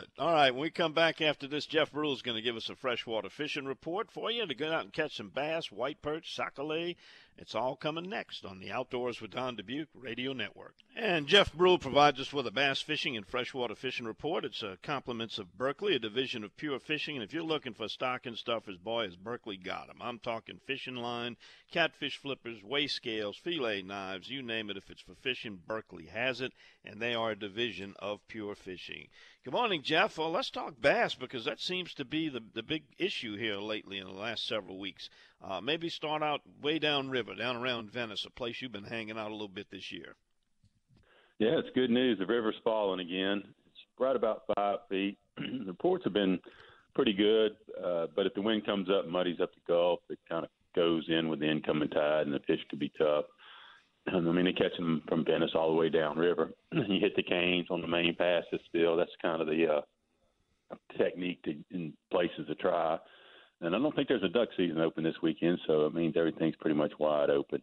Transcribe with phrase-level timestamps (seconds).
[0.00, 0.10] it.
[0.18, 2.68] All right, when we come back after this, Jeff Brule is going to give us
[2.68, 6.34] a freshwater fishing report for you to go out and catch some bass, white perch,
[6.34, 6.96] sac-a-lait.
[7.40, 10.74] It's all coming next on the Outdoors with Don Dubuc Radio Network.
[10.94, 14.44] And Jeff Brule provides us with a bass fishing and freshwater fishing report.
[14.44, 17.16] It's a compliments of Berkley, a division of Pure Fishing.
[17.16, 20.02] And if you're looking for stocking stuffers, boy, has Berkley got them.
[20.02, 21.38] I'm talking fishing line,
[21.72, 24.76] catfish flippers, weigh scales, fillet knives, you name it.
[24.76, 26.52] If it's for fishing, Berkley has it.
[26.84, 29.08] And they are a division of Pure Fishing.
[29.42, 30.18] Good morning, Jeff.
[30.18, 33.96] Well, let's talk bass because that seems to be the, the big issue here lately
[33.96, 35.08] in the last several weeks.
[35.42, 39.30] Uh, maybe start out way downriver, down around Venice, a place you've been hanging out
[39.30, 40.16] a little bit this year.
[41.38, 42.18] Yeah, it's good news.
[42.18, 43.42] The river's falling again.
[43.66, 45.16] It's right about five feet.
[45.38, 46.38] the reports have been
[46.94, 50.44] pretty good, uh, but if the wind comes up muddies up the Gulf, it kind
[50.44, 53.24] of goes in with the incoming tide, and the fish could be tough.
[54.12, 56.52] I mean, they catch them from Venice all the way downriver.
[56.72, 58.96] you hit the canes on the main passes still.
[58.96, 62.98] That's kind of the uh, technique to, in places to try.
[63.60, 66.56] And I don't think there's a duck season open this weekend, so it means everything's
[66.56, 67.62] pretty much wide open.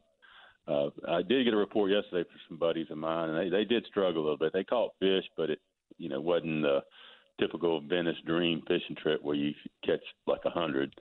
[0.68, 3.64] Uh, I did get a report yesterday from some buddies of mine, and they, they
[3.64, 4.54] did struggle a little bit.
[4.54, 5.60] They caught fish, but it,
[5.98, 6.82] you know, wasn't the
[7.40, 9.54] typical Venice Dream fishing trip where you
[9.86, 10.94] catch like a hundred.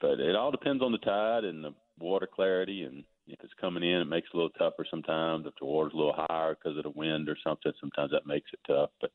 [0.00, 3.84] But it all depends on the tide and the water clarity, and if it's coming
[3.84, 5.46] in, it makes it a little tougher sometimes.
[5.46, 8.50] If the water's a little higher because of the wind or something, sometimes that makes
[8.52, 8.90] it tough.
[9.00, 9.10] But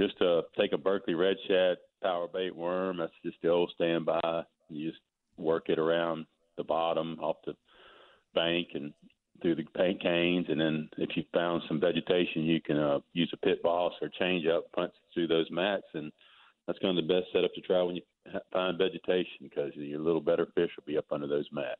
[0.00, 4.42] just to take a Berkley red shad power bait worm, that's just the old standby.
[4.68, 5.02] You just
[5.36, 7.54] work it around the bottom off the
[8.34, 8.92] bank and
[9.40, 13.30] through the paint canes, and then if you found some vegetation, you can uh, use
[13.32, 16.10] a pit boss or change up, punch through those mats, and
[16.66, 18.02] that's kind of the best setup to try when you
[18.52, 21.78] find vegetation because your little better fish will be up under those mats.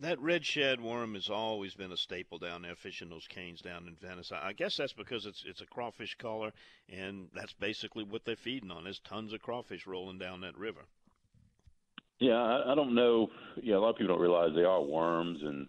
[0.00, 3.86] That red shad worm has always been a staple down there, fishing those canes down
[3.86, 4.32] in Venice.
[4.32, 6.52] I guess that's because it's it's a crawfish color,
[6.88, 8.84] and that's basically what they're feeding on.
[8.84, 10.86] There's tons of crawfish rolling down that river.
[12.18, 13.28] Yeah, I, I don't know.
[13.62, 15.68] Yeah, a lot of people don't realize they are worms and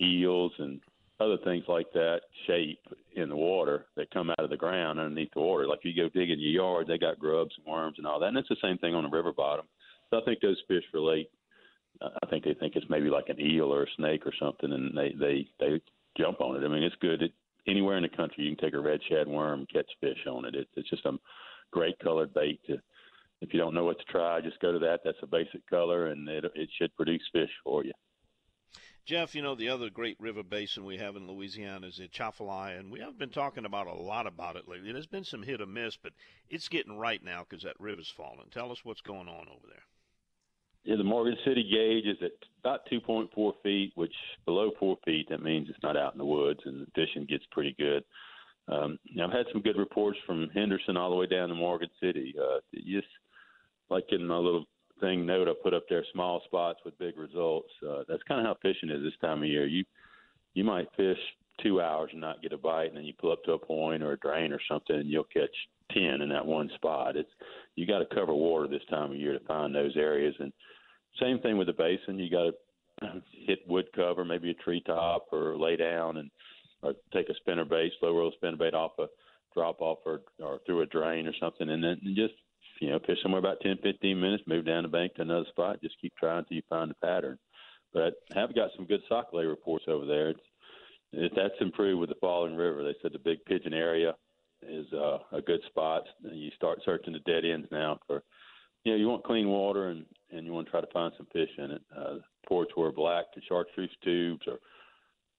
[0.00, 0.80] eels and
[1.18, 2.80] other things like that shape
[3.14, 5.66] in the water that come out of the ground underneath the water.
[5.66, 8.26] Like you go dig in your yard, they got grubs and worms and all that.
[8.26, 9.66] And it's the same thing on the river bottom.
[10.10, 11.30] So I think those fish relate
[12.22, 14.96] I think they think it's maybe like an eel or a snake or something, and
[14.96, 15.80] they they they
[16.16, 16.64] jump on it.
[16.64, 17.22] I mean, it's good.
[17.22, 17.32] It,
[17.66, 20.54] anywhere in the country, you can take a red shad worm catch fish on it.
[20.54, 21.18] it it's just a
[21.70, 22.60] great colored bait.
[22.66, 22.78] To,
[23.40, 25.00] if you don't know what to try, just go to that.
[25.04, 27.92] That's a basic color, and it it should produce fish for you.
[29.04, 32.78] Jeff, you know the other great river basin we have in Louisiana is the Atchafalaya,
[32.78, 34.92] and we haven't been talking about a lot about it lately.
[34.92, 36.12] There's been some hit or miss, but
[36.48, 38.48] it's getting right now because that river's falling.
[38.52, 39.82] Tell us what's going on over there.
[40.84, 45.42] Yeah, the Morgan City gauge is at about 2.4 feet, which below four feet, that
[45.42, 48.02] means it's not out in the woods, and the fishing gets pretty good.
[48.68, 52.34] Um, I've had some good reports from Henderson all the way down to Morgan City.
[52.40, 53.06] Uh, just
[53.90, 54.64] like in my little
[55.00, 57.68] thing note I put up there, small spots with big results.
[57.86, 59.66] Uh, that's kind of how fishing is this time of year.
[59.66, 59.84] You
[60.54, 61.18] you might fish
[61.62, 64.02] two hours and not get a bite, and then you pull up to a point
[64.02, 65.54] or a drain or something, and you'll catch
[65.92, 67.16] ten in that one spot.
[67.16, 67.30] It's
[67.76, 70.52] you got to cover water this time of year to find those areas, and
[71.20, 72.18] same thing with the basin.
[72.18, 72.52] You got
[73.00, 76.30] to hit wood cover, maybe a treetop, or lay down and
[76.82, 79.06] or take a spinner bait, slow roll spinner bait off a
[79.54, 82.34] drop off or or through a drain or something, and then just
[82.80, 85.80] you know fish somewhere about ten, fifteen minutes, move down the bank to another spot,
[85.82, 87.38] just keep trying until you find a pattern.
[87.92, 90.30] But I have got some good sac-a-lait reports over there.
[90.30, 90.51] It's, it,
[91.12, 92.82] that's improved with the falling river.
[92.82, 94.14] They said the big pigeon area
[94.62, 96.02] is uh, a good spot.
[96.22, 98.22] You start searching the dead ends now for,
[98.84, 101.26] you know, you want clean water and and you want to try to find some
[101.32, 101.82] fish in it.
[101.96, 102.14] Uh,
[102.48, 104.58] ports were black to chartreuse tubes or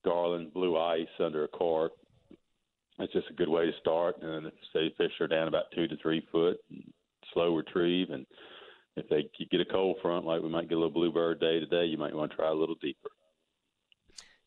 [0.06, 1.94] garland blue ice under a cork.
[3.00, 4.22] That's just a good way to start.
[4.22, 6.58] And if say fish are down about two to three foot,
[7.34, 8.26] slow retrieve, and
[8.96, 11.86] if they get a cold front, like we might get a little bluebird day today,
[11.86, 13.10] you might want to try a little deeper.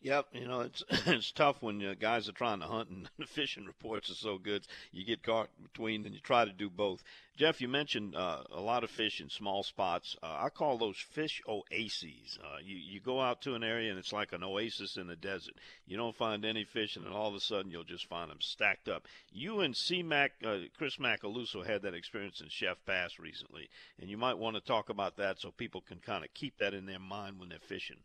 [0.07, 3.27] Yep, you know it's it's tough when uh, guys are trying to hunt and the
[3.27, 4.65] fishing reports are so good.
[4.93, 7.03] You get caught between, and you try to do both.
[7.37, 10.15] Jeff, you mentioned uh, a lot of fish in small spots.
[10.23, 12.39] Uh, I call those fish oases.
[12.41, 15.17] Uh, you you go out to an area and it's like an oasis in the
[15.17, 15.55] desert.
[15.89, 18.41] You don't find any fish, and then all of a sudden you'll just find them
[18.41, 19.09] stacked up.
[19.33, 23.69] You and C Mac, uh, Chris Macaluso had that experience in Chef Pass recently,
[24.01, 26.75] and you might want to talk about that so people can kind of keep that
[26.75, 27.99] in their mind when they're fishing.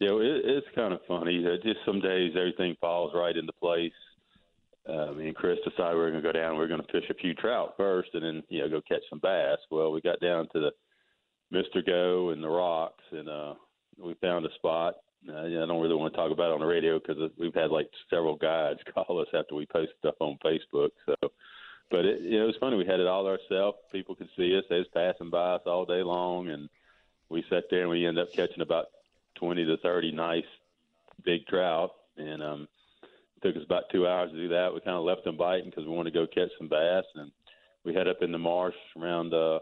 [0.00, 1.44] Yeah, it, it's kind of funny.
[1.44, 3.92] Uh, just some days everything falls right into place.
[4.88, 6.56] Uh, me and Chris decided we were going to go down.
[6.56, 9.02] We are going to fish a few trout first, and then you know go catch
[9.10, 9.58] some bass.
[9.70, 10.70] Well, we got down to the
[11.50, 13.54] Mister Go and the rocks, and uh,
[13.98, 14.94] we found a spot.
[15.28, 17.70] Uh, I don't really want to talk about it on the radio because we've had
[17.70, 20.90] like several guides call us after we post stuff on Facebook.
[21.06, 21.32] So
[21.90, 22.76] but it, you know, it was funny.
[22.76, 23.78] We had it all ourselves.
[23.92, 24.64] People could see us.
[24.68, 26.68] They was passing by us all day long, and
[27.28, 28.86] we sat there and we ended up catching about
[29.38, 30.44] twenty to thirty nice
[31.24, 31.90] big trout.
[32.16, 32.68] And um,
[33.02, 34.72] it took us about two hours to do that.
[34.74, 37.30] We kind of left them biting because we wanted to go catch some bass, and
[37.84, 39.60] we head up in the marsh around uh,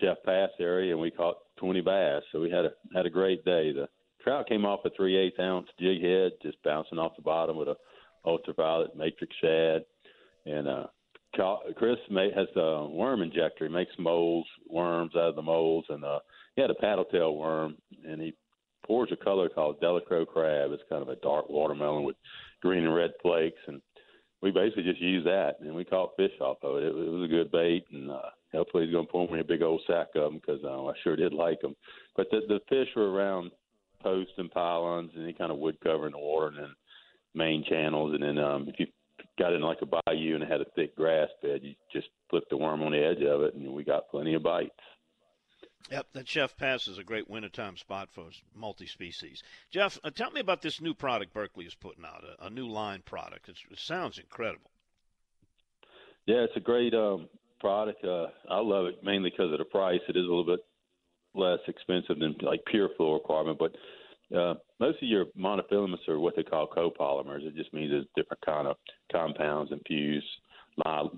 [0.00, 2.22] Chef Pass area, and we caught twenty bass.
[2.32, 3.72] So we had a had a great day.
[3.72, 3.88] The
[4.22, 7.68] trout came off a three eighth ounce jig head, just bouncing off the bottom with
[7.68, 7.76] a
[8.26, 9.84] ultraviolet matrix shad,
[10.44, 10.86] and uh,
[11.76, 13.66] Chris has a worm injector.
[13.66, 16.18] He makes molds, worms out of the molds, and uh,
[16.56, 18.34] he had a paddletail worm, and he
[18.88, 20.72] pours a color called Delacroix crab.
[20.72, 22.16] It's kind of a dark watermelon with
[22.60, 23.80] green and red flakes, and
[24.42, 26.84] we basically just used that, and we caught fish off of it.
[26.84, 29.62] It, was a good bait, and uh, hopefully he's going to pour me a big
[29.62, 31.76] old sack of them because uh, I sure did like them.
[32.16, 33.50] But the, the fish were around
[34.02, 36.74] posts and pylons and any kind of wood cover in the water, and then
[37.34, 38.86] main channels, and then um, if you
[39.38, 42.44] got in like a bayou and it had a thick grass bed, you just flip
[42.50, 44.70] the worm on the edge of it, and we got plenty of bites.
[45.90, 49.42] Yep, that Chef Pass is a great wintertime spot for multi-species.
[49.70, 52.68] Jeff, uh, tell me about this new product Berkley is putting out, a, a new
[52.68, 53.48] line product.
[53.48, 54.70] It's, it sounds incredible.
[56.26, 57.28] Yeah, it's a great um,
[57.58, 58.04] product.
[58.04, 60.00] Uh, I love it mainly because of the price.
[60.08, 60.60] It is a little bit
[61.34, 63.74] less expensive than like pure fluorocarbon, but
[64.36, 67.46] uh, most of your monofilaments are what they call copolymers.
[67.46, 68.76] It just means there's different kind of
[69.10, 70.26] compounds infused,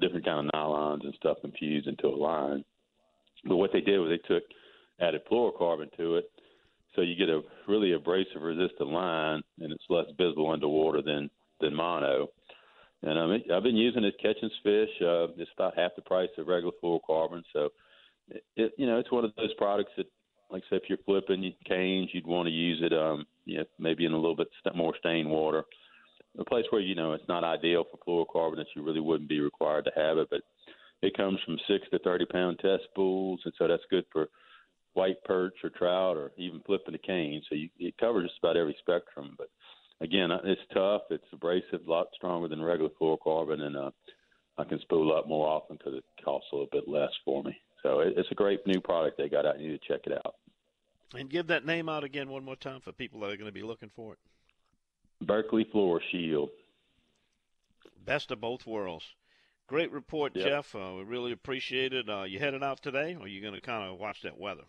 [0.00, 2.64] different kind of nylons and stuff infused into a line.
[3.44, 4.44] But what they did was they took
[5.00, 6.30] added fluorocarbon to it,
[6.94, 11.74] so you get a really abrasive resistant line, and it's less visible underwater than than
[11.74, 12.28] mono.
[13.02, 14.90] And I mean, I've been using it catching fish.
[15.00, 17.70] Uh, it's about half the price of regular fluorocarbon, so
[18.28, 20.06] it, it you know it's one of those products that
[20.50, 24.04] like I if you're flipping canes, you'd want to use it, um, you know, maybe
[24.04, 25.64] in a little bit more stained water.
[26.38, 29.40] A place where you know it's not ideal for fluorocarbon, that you really wouldn't be
[29.40, 30.42] required to have it, but
[31.02, 34.28] it comes from six to thirty pound test pools, and so that's good for
[34.94, 37.42] white perch or trout or even flipping a cane.
[37.48, 39.34] So you, it covers just about every spectrum.
[39.38, 39.48] But
[40.00, 41.02] again, it's tough.
[41.10, 43.90] It's abrasive, a lot stronger than regular fluorocarbon, and uh,
[44.58, 47.56] I can spool up more often because it costs a little bit less for me.
[47.82, 49.60] So it, it's a great new product they got out.
[49.60, 50.34] You need to check it out.
[51.14, 53.52] And give that name out again one more time for people that are going to
[53.52, 54.18] be looking for it.
[55.26, 56.50] Berkley Floor Shield.
[58.04, 59.04] Best of both worlds.
[59.70, 60.48] Great report, yep.
[60.48, 60.74] Jeff.
[60.74, 62.08] Uh, we really appreciate it.
[62.10, 64.64] Uh, you headed out today, or are you going to kind of watch that weather?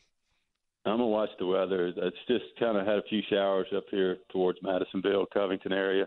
[0.85, 1.87] I'm gonna watch the weather.
[1.87, 6.05] It's just kind of had a few showers up here towards Madisonville, Covington area,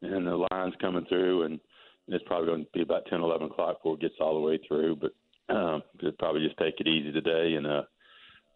[0.00, 1.60] and the line's coming through, and
[2.08, 4.58] it's probably going to be about 10, 11 o'clock before it gets all the way
[4.66, 4.96] through.
[4.96, 7.82] But um, could probably just take it easy today, and uh,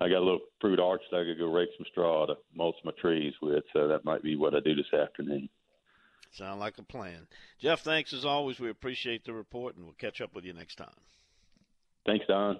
[0.00, 2.76] I got a little fruit arch that I could go rake some straw to mulch
[2.84, 5.50] my trees with, so that might be what I do this afternoon.
[6.34, 7.28] Sound like a plan.
[7.60, 8.58] Jeff, thanks as always.
[8.58, 10.88] We appreciate the report, and we'll catch up with you next time.
[12.04, 12.58] Thanks, Don.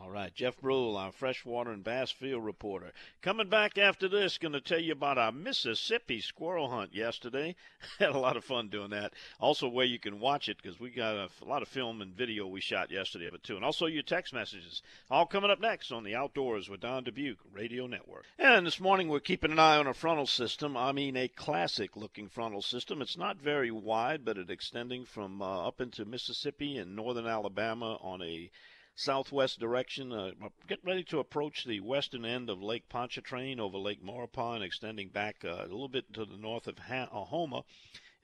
[0.00, 2.92] All right, Jeff Brule, our freshwater and bass field reporter.
[3.22, 7.56] Coming back after this, going to tell you about our Mississippi squirrel hunt yesterday.
[7.98, 9.14] Had a lot of fun doing that.
[9.40, 12.14] Also, where you can watch it because we got a, a, lot of film and
[12.14, 14.82] video we shot yesterday of it too, and also your text messages.
[15.10, 18.24] All coming up next on the Outdoors with Don Dubuc Radio Network.
[18.38, 20.76] And this morning we're keeping an eye on a frontal system.
[20.76, 23.02] I mean, a classic-looking frontal system.
[23.02, 27.98] It's not very wide, but it's extending from uh, up into Mississippi and northern Alabama
[28.00, 28.50] on a
[28.94, 30.12] southwest direction.
[30.12, 30.30] Uh,
[30.68, 35.08] get ready to approach the western end of Lake Pontchartrain over Lake Maurepas and extending
[35.08, 37.62] back uh, a little bit to the north of ha- uh,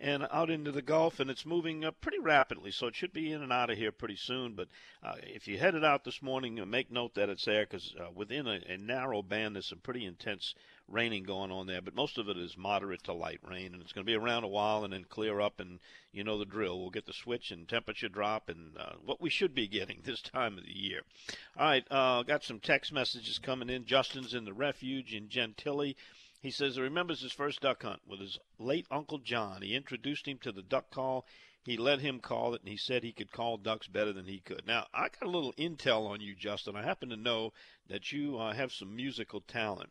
[0.02, 3.32] and out into the Gulf, and it's moving uh, pretty rapidly, so it should be
[3.32, 4.54] in and out of here pretty soon.
[4.54, 4.68] But
[5.02, 8.10] uh, if you headed out this morning, uh, make note that it's there because uh,
[8.14, 10.54] within a, a, narrow band, there's some pretty intense
[10.90, 13.92] raining going on there, but most of it is moderate to light rain, and it's
[13.92, 15.78] going to be around a while and then clear up, and
[16.12, 16.80] you know the drill.
[16.80, 20.20] We'll get the switch and temperature drop, and uh, what we should be getting this
[20.20, 21.02] time of the year.
[21.56, 23.84] All right, uh, got some text messages coming in.
[23.84, 25.96] Justin's in the refuge in Gentilly.
[26.42, 29.62] He says he remembers his first duck hunt with his late Uncle John.
[29.62, 31.26] He introduced him to the duck call.
[31.62, 34.40] He let him call it, and he said he could call ducks better than he
[34.40, 34.66] could.
[34.66, 36.74] Now, I got a little intel on you, Justin.
[36.74, 37.52] I happen to know
[37.88, 39.90] that you uh, have some musical talent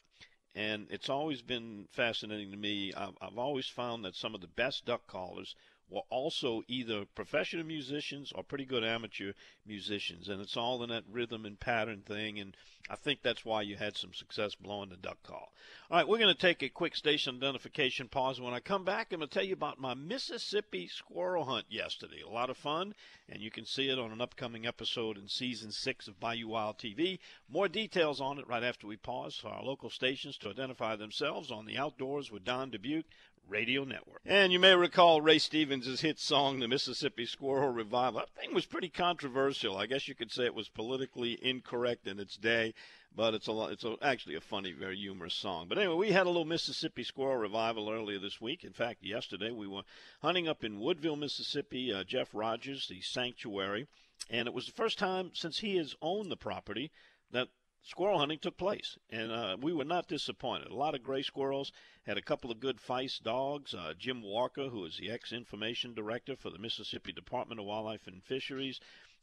[0.56, 2.94] and it's always been fascinating to me.
[2.94, 5.56] I've, I've always found that some of the best duck callers
[5.90, 9.34] were also either professional musicians or pretty good amateur
[9.66, 12.40] musicians, and it's all in that rhythm and pattern thing.
[12.40, 12.56] And
[12.90, 15.52] I think that's why you had some success blowing the duck call.
[15.92, 18.40] All right, we're going to take a quick station identification pause.
[18.40, 22.22] When I come back, I'm going to tell you about my Mississippi squirrel hunt yesterday.
[22.26, 22.94] A lot of fun,
[23.28, 26.78] and you can see it on an upcoming episode in season six of Bayou Wild
[26.78, 27.20] TV.
[27.48, 31.52] More details on it right after we pause for our local stations to identify themselves
[31.52, 33.06] on the Outdoors with Don Dubuc
[33.50, 34.22] Radio Network.
[34.26, 38.22] And you may recall Ray Stevens' hit song, The Mississippi Squirrel Revival.
[38.22, 39.78] That thing was pretty controversial.
[39.78, 42.74] I guess you could say it was politically incorrect in its day,
[43.16, 45.68] but it's a lot, it's a, actually a funny, very humorous song.
[45.68, 48.64] But anyway, we had a little Mississippi Squirrel Revival earlier this week.
[48.64, 49.84] In fact, yesterday we were
[50.22, 51.92] hunting up in Woodville, Mississippi.
[51.92, 53.88] Uh, Jeff Rogers, the sanctuary,
[54.30, 56.92] and it was the first time since he has owned the property
[57.32, 57.48] that
[57.84, 60.68] squirrel hunting took place, and uh, we were not disappointed.
[60.68, 61.72] A lot of gray squirrels
[62.06, 63.74] had a couple of good feist dogs.
[63.74, 68.24] Uh, Jim Walker, who is the ex-information director for the Mississippi Department of Wildlife and
[68.24, 68.80] Fisheries,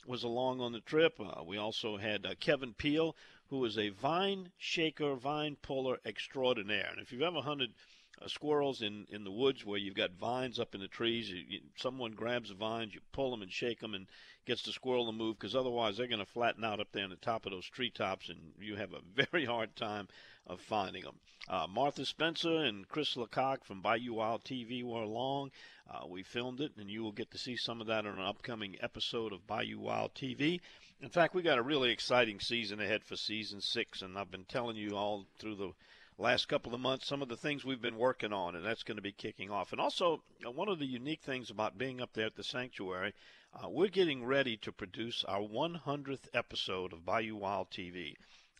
[0.06, 1.18] was along on the trip.
[1.18, 3.16] Uh, we also had uh, Kevin Peel,
[3.48, 6.88] who is a vine shaker, vine puller extraordinaire.
[6.90, 7.74] And if you've ever hunted
[8.22, 11.30] uh, squirrels in, in the woods where you've got vines up in the trees.
[11.30, 14.06] You, you, someone grabs the vines, you pull them and shake them, and
[14.46, 17.10] gets the squirrel to move because otherwise they're going to flatten out up there on
[17.10, 20.08] the top of those treetops, and you have a very hard time
[20.46, 21.16] of finding them.
[21.48, 25.50] Uh, Martha Spencer and Chris Lecoq from Bayou Wild TV were along.
[25.88, 28.24] Uh, we filmed it, and you will get to see some of that on an
[28.24, 30.60] upcoming episode of Bayou Wild TV.
[31.00, 34.44] In fact, we got a really exciting season ahead for season six, and I've been
[34.44, 35.72] telling you all through the
[36.18, 38.96] last couple of months some of the things we've been working on, and that's going
[38.96, 39.72] to be kicking off.
[39.72, 43.12] And also, uh, one of the unique things about being up there at the sanctuary,
[43.52, 48.14] uh, we're getting ready to produce our 100th episode of Bayou Wild TV.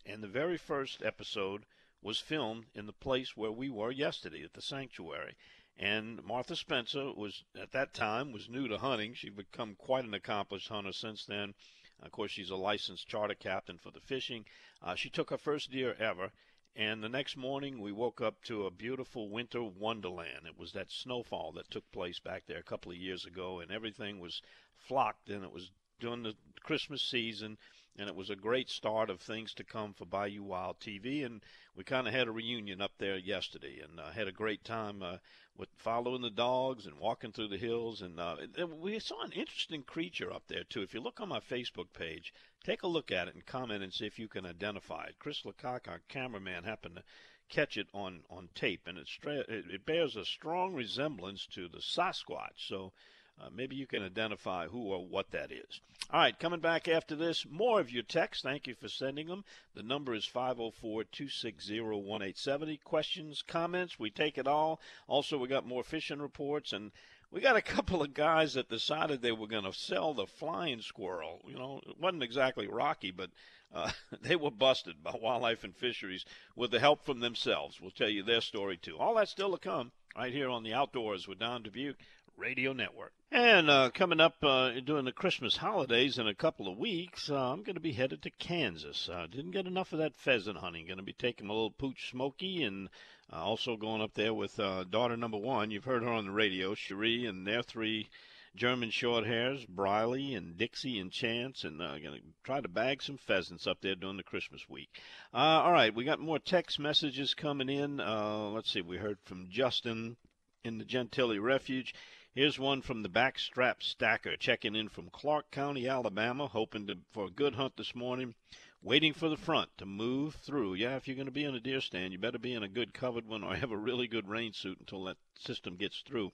[0.05, 1.65] And the very first episode
[2.03, 5.35] was filmed in the place where we were yesterday at the sanctuary.
[5.79, 9.15] And Martha Spencer was at that time was new to hunting.
[9.15, 11.55] She's become quite an accomplished hunter since then.
[12.01, 14.47] Of course, she's a licensed charter captain for the fishing.
[14.83, 16.33] Uh, she took her first deer ever,
[16.77, 20.47] and the next morning, we woke up to a beautiful winter wonderland.
[20.47, 23.71] It was that snowfall that took place back there a couple of years ago, and
[23.71, 24.43] everything was
[24.77, 27.57] flocked, and it was during the Christmas season,
[27.99, 31.25] and it was a great start of things to come for Bayou Wild TV.
[31.25, 31.43] And
[31.75, 35.03] we kind of had a reunion up there yesterday, and uh, had a great time
[35.03, 35.17] uh,
[35.59, 38.03] with following the dogs and walking through the hills.
[38.03, 38.37] And uh,
[38.81, 40.83] we saw an interesting creature up there too.
[40.83, 42.33] If you look on my Facebook page,
[42.67, 45.21] Take a look at it and comment and see if you can identify it.
[45.21, 47.05] Chris Lecoq, our cameraman, happened to
[47.49, 49.09] catch it on, on tape, and it,
[49.49, 52.67] it bears a strong resemblance to the Sasquatch.
[52.67, 52.93] So
[53.41, 55.81] uh, maybe you can identify who or what that is.
[56.11, 58.43] All right, coming back after this, more of your texts.
[58.43, 59.45] Thank you for sending them.
[59.75, 62.77] The number is 504 260 1870.
[62.79, 64.81] Questions, comments, we take it all.
[65.09, 66.93] Also, we got more fishing reports and
[67.31, 70.81] we got a couple of guys that decided they were going to sell the flying
[70.81, 71.43] squirrel.
[71.47, 73.31] You know, it wasn't exactly rocky, but
[73.75, 73.91] uh,
[74.23, 76.25] they were busted by Wildlife and Fisheries
[76.55, 77.81] with the help from themselves.
[77.81, 78.97] We'll tell you their story too.
[78.97, 81.97] All that's still to come right here on the Outdoors with Don Dubuc
[82.37, 83.13] Radio Network.
[83.33, 87.53] And uh, coming up uh, during the Christmas holidays in a couple of weeks, uh,
[87.53, 89.09] I'm going to be headed to Kansas.
[89.13, 90.87] Uh, didn't get enough of that pheasant hunting.
[90.87, 92.89] Going to be taking a little pooch smoky and
[93.33, 95.73] uh, also going up there with uh, daughter number one.
[95.73, 98.09] You've heard her on the radio, Cherie, and their three
[98.55, 103.03] German short hairs, Briley and Dixie and Chance, and uh, going to try to bag
[103.03, 104.89] some pheasants up there during the Christmas week.
[105.35, 107.99] Uh, all right, we got more text messages coming in.
[107.99, 110.17] Uh, let's see, we heard from Justin
[110.65, 111.93] in the Gentilly Refuge.
[112.37, 117.25] Here's one from the Backstrap Stacker checking in from Clark County, Alabama, hoping to, for
[117.25, 118.35] a good hunt this morning
[118.83, 120.75] waiting for the front to move through.
[120.75, 122.69] Yeah, if you're going to be in a deer stand, you better be in a
[122.69, 126.31] good covered one or have a really good rain suit until that system gets through.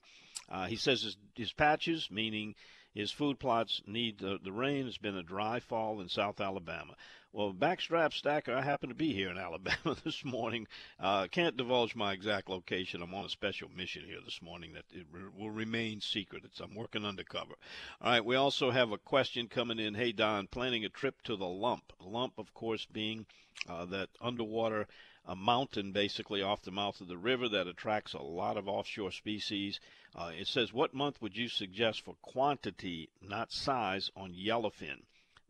[0.49, 2.53] Uh, he says his, his patches, meaning
[2.93, 4.87] his food plots, need the, the rain.
[4.87, 6.95] It's been a dry fall in South Alabama.
[7.31, 10.67] Well, backstrap stacker, I happen to be here in Alabama this morning.
[10.99, 13.01] Uh, can't divulge my exact location.
[13.01, 16.43] I'm on a special mission here this morning that it re- will remain secret.
[16.45, 17.55] It's, I'm working undercover.
[18.01, 19.95] All right, we also have a question coming in.
[19.95, 21.91] Hey, Don, planning a trip to the Lump.
[21.99, 23.25] Lump, of course, being
[23.67, 24.87] uh, that underwater
[25.25, 29.11] a mountain basically off the mouth of the river that attracts a lot of offshore
[29.11, 29.79] species.
[30.15, 35.01] Uh, it says, What month would you suggest for quantity, not size, on yellowfin?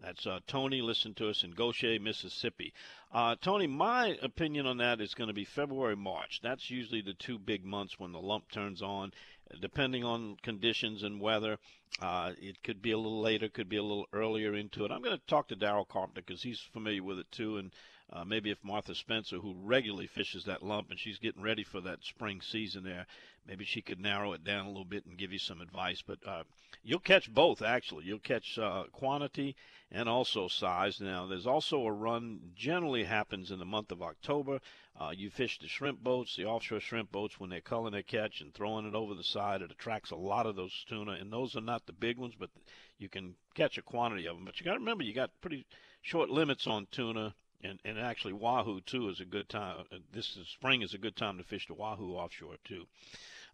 [0.03, 0.81] That's uh, Tony.
[0.81, 2.73] Listen to us in Gautier, Mississippi.
[3.13, 6.41] Uh, Tony, my opinion on that is going to be February, March.
[6.43, 9.13] That's usually the two big months when the lump turns on.
[9.61, 11.57] Depending on conditions and weather,
[12.01, 14.91] uh, it could be a little later, could be a little earlier into it.
[14.91, 17.71] I'm going to talk to Daryl Carpenter because he's familiar with it too, and
[18.13, 21.81] uh, maybe if Martha Spencer, who regularly fishes that lump and she's getting ready for
[21.81, 23.07] that spring season there,
[23.47, 26.03] maybe she could narrow it down a little bit and give you some advice.
[26.05, 26.43] But uh,
[26.83, 28.05] you'll catch both, actually.
[28.05, 29.55] You'll catch uh, quantity
[29.91, 31.01] and also size.
[31.01, 34.59] Now, there's also a run generally happens in the month of October.
[34.95, 38.41] Uh, you fish the shrimp boats, the offshore shrimp boats, when they're culling their catch
[38.41, 39.63] and throwing it over the side.
[39.63, 42.51] It attracts a lot of those tuna, and those are not the big ones, but
[42.99, 44.45] you can catch a quantity of them.
[44.45, 45.65] But you got to remember, you got pretty
[46.03, 49.85] short limits on tuna and and actually wahoo too is a good time.
[49.91, 52.85] Uh, this is, spring is a good time to fish the wahoo offshore too.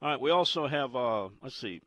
[0.01, 1.81] All right, we also have, uh, let's see,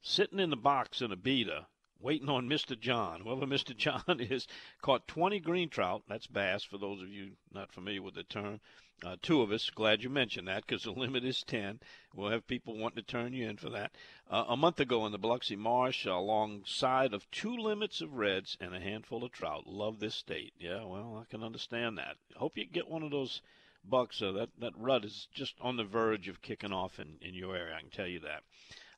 [0.00, 1.66] sitting in the box in a beta,
[2.00, 2.78] waiting on Mr.
[2.78, 3.20] John.
[3.20, 3.76] Whoever Mr.
[3.76, 4.46] John is,
[4.80, 6.02] caught 20 green trout.
[6.08, 8.60] That's bass, for those of you not familiar with the term.
[9.02, 11.80] Uh, two of us, glad you mentioned that because the limit is 10.
[12.14, 13.92] We'll have people wanting to turn you in for that.
[14.30, 18.74] Uh, a month ago in the Biloxi Marsh, alongside of two limits of reds and
[18.74, 19.66] a handful of trout.
[19.66, 20.52] Love this state.
[20.58, 22.16] Yeah, well, I can understand that.
[22.36, 23.40] Hope you get one of those
[23.84, 24.20] bucks.
[24.20, 27.56] Uh, that, that rut is just on the verge of kicking off in, in your
[27.56, 28.42] area, I can tell you that.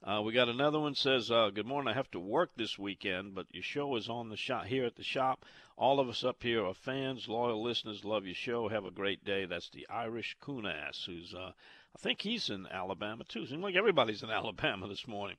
[0.04, 1.88] Uh, we got another one says, uh, "Good morning.
[1.88, 4.96] I have to work this weekend, but your show is on the shop here at
[4.96, 5.44] the shop.
[5.76, 8.04] All of us up here are fans, loyal listeners.
[8.04, 8.66] Love your show.
[8.66, 11.52] Have a great day." That's the Irish Coonass, who's uh,
[11.94, 13.46] I think he's in Alabama too.
[13.46, 15.36] Seems like everybody's in Alabama this morning.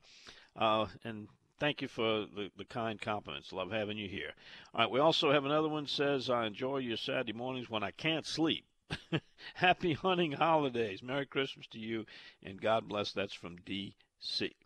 [0.56, 1.28] Uh, and
[1.58, 3.52] thank you for the, the kind compliments.
[3.52, 4.32] Love having you here.
[4.72, 7.90] All right, we also have another one says, "I enjoy your Saturday mornings when I
[7.90, 8.64] can't sleep."
[9.54, 11.02] Happy hunting holidays.
[11.02, 12.06] Merry Christmas to you,
[12.42, 13.12] and God bless.
[13.12, 13.94] That's from D.
[14.26, 14.56] See.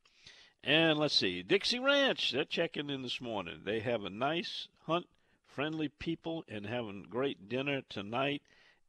[0.63, 3.63] And let's see, Dixie Ranch, they're checking in this morning.
[3.65, 5.09] They have a nice hunt,
[5.49, 8.43] friendly people, and having great dinner tonight.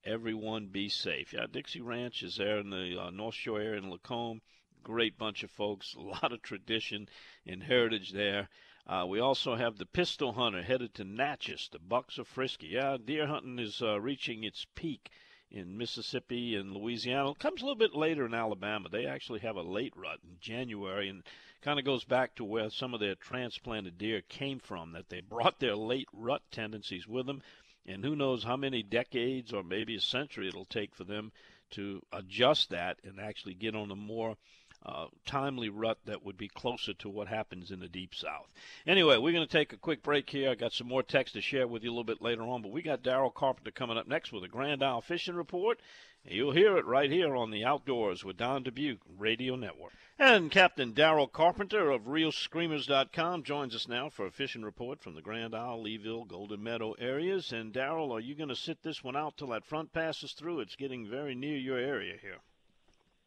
[0.04, 1.34] Everyone be safe.
[1.34, 4.44] Yeah, Dixie Ranch is there in the uh, North Shore area in Lacombe.
[4.84, 7.10] Great bunch of folks, a lot of tradition
[7.48, 8.48] and heritage there.
[8.86, 11.68] Uh, we also have the Pistol Hunter headed to Natchez.
[11.72, 12.68] The Bucks are frisky.
[12.68, 15.10] Yeah, deer hunting is uh, reaching its peak
[15.52, 17.32] in Mississippi and Louisiana.
[17.32, 18.90] It comes a little bit later in Alabama.
[18.90, 21.24] They actually have a late rut in January and
[21.62, 25.22] kind of goes back to where some of their transplanted deer came from, that they
[25.22, 27.42] brought their late rut tendencies with them.
[27.86, 31.32] And who knows how many decades or maybe a century it'll take for them
[31.72, 34.38] to adjust that and actually get on a more
[34.86, 38.48] uh, timely rut that would be closer to what happens in the deep south.
[38.88, 40.52] Anyway, we're going to take a quick break here.
[40.52, 42.72] I got some more text to share with you a little bit later on, but
[42.72, 45.80] we got Daryl Carpenter coming up next with a Grand Isle fishing report.
[46.26, 49.94] You'll hear it right here on the Outdoors with Don Dubuc Radio Network.
[50.18, 55.22] And Captain Daryl Carpenter of ReelScreamers.com joins us now for a fishing report from the
[55.22, 57.54] Grand Isle, Leeville, Golden Meadow areas.
[57.54, 60.60] And Daryl, are you going to sit this one out till that front passes through?
[60.60, 62.40] It's getting very near your area here.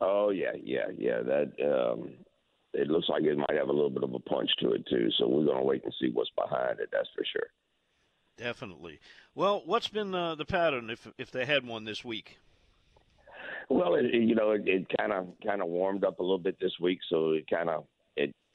[0.04, 1.20] Oh yeah, yeah, yeah.
[1.22, 2.10] That um,
[2.74, 5.08] it looks like it might have a little bit of a punch to it too.
[5.16, 6.88] So we're gonna wait and see what's behind it.
[6.90, 7.46] That's for sure.
[8.36, 8.98] Definitely.
[9.36, 12.38] Well, what's been uh, the pattern if if they had one this week?
[13.68, 16.72] Well, it, you know, it kind of kind of warmed up a little bit this
[16.80, 17.84] week, so it kind of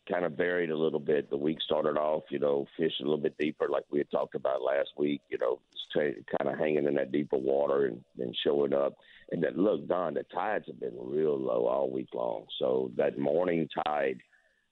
[0.10, 1.30] kind of varied a little bit.
[1.30, 4.36] The week started off, you know, fish a little bit deeper, like we had talked
[4.36, 5.22] about last week.
[5.30, 5.60] You know,
[5.93, 8.96] kind of hanging in that deeper water and, and showing up.
[9.32, 12.46] And then look, Don, the tides have been real low all week long.
[12.60, 14.20] So that morning tide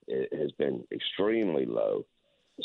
[0.09, 2.05] has been extremely low.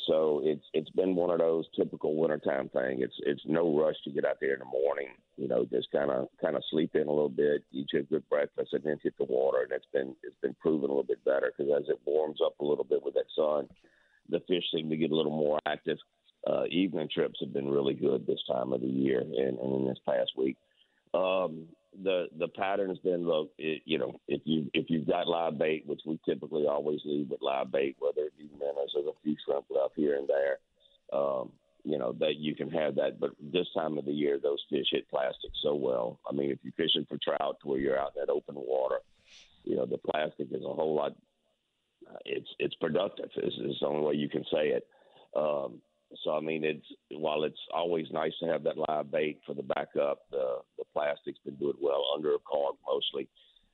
[0.07, 3.03] So it's it's been one of those typical wintertime thing.
[3.03, 5.09] It's it's no rush to get out there in the morning.
[5.37, 8.29] You know, just kind of kind of sleep in a little bit, eat your good
[8.29, 9.63] breakfast, and then hit the water.
[9.63, 12.55] And it's been it's been proven a little bit better because as it warms up
[12.61, 13.69] a little bit with that sun,
[14.29, 15.99] the fish seem to get a little more active.
[16.47, 19.87] Uh, evening trips have been really good this time of the year and, and in
[19.87, 20.57] this past week.
[21.15, 21.67] Um,
[22.03, 25.85] the the pattern's been look, it, you know, if you if you've got live bait,
[25.87, 29.37] which we typically always leave with live bait, whether it be minnows or a few
[29.45, 30.59] shrimp left here and there,
[31.13, 31.51] um,
[31.85, 33.19] you know that you can have that.
[33.19, 36.21] But this time of the year, those fish hit plastic so well.
[36.29, 39.01] I mean, if you're fishing for trout, where you're out in that open water,
[39.65, 41.17] you know the plastic is a whole lot.
[42.25, 43.31] It's it's productive.
[43.37, 44.87] Is, is the only way you can say it.
[45.35, 45.81] Um,
[46.25, 49.63] so I mean, it's while it's always nice to have that live bait for the
[49.63, 53.29] backup, the the plastic's been doing well under a cork mostly.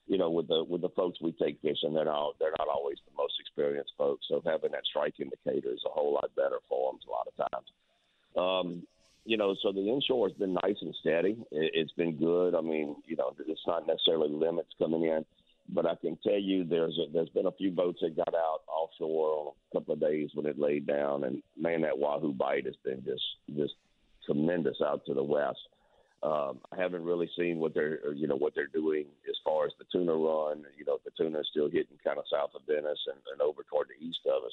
[0.07, 2.99] You know, with the with the folks we take fishing, they're not they're not always
[3.07, 4.27] the most experienced folks.
[4.29, 7.51] So having that strike indicator is a whole lot better for them a lot of
[7.51, 7.69] times.
[8.37, 8.87] Um,
[9.25, 11.37] you know, so the inshore has been nice and steady.
[11.51, 12.55] It, it's been good.
[12.55, 15.25] I mean, you know, it's not necessarily limits coming in
[15.69, 18.61] but I can tell you there's a, there's been a few boats that got out
[18.69, 22.67] offshore on a couple of days when it laid down, and man, that wahoo bite
[22.67, 23.25] has been just
[23.57, 23.75] just
[24.25, 25.59] tremendous out to the west.
[26.23, 29.73] Um, I haven't really seen what they're you know what they're doing as far as
[29.79, 30.65] the tuna run.
[30.79, 33.63] You know, the tuna is still hitting kind of south of Venice and, and over
[33.63, 34.53] toward the east of us.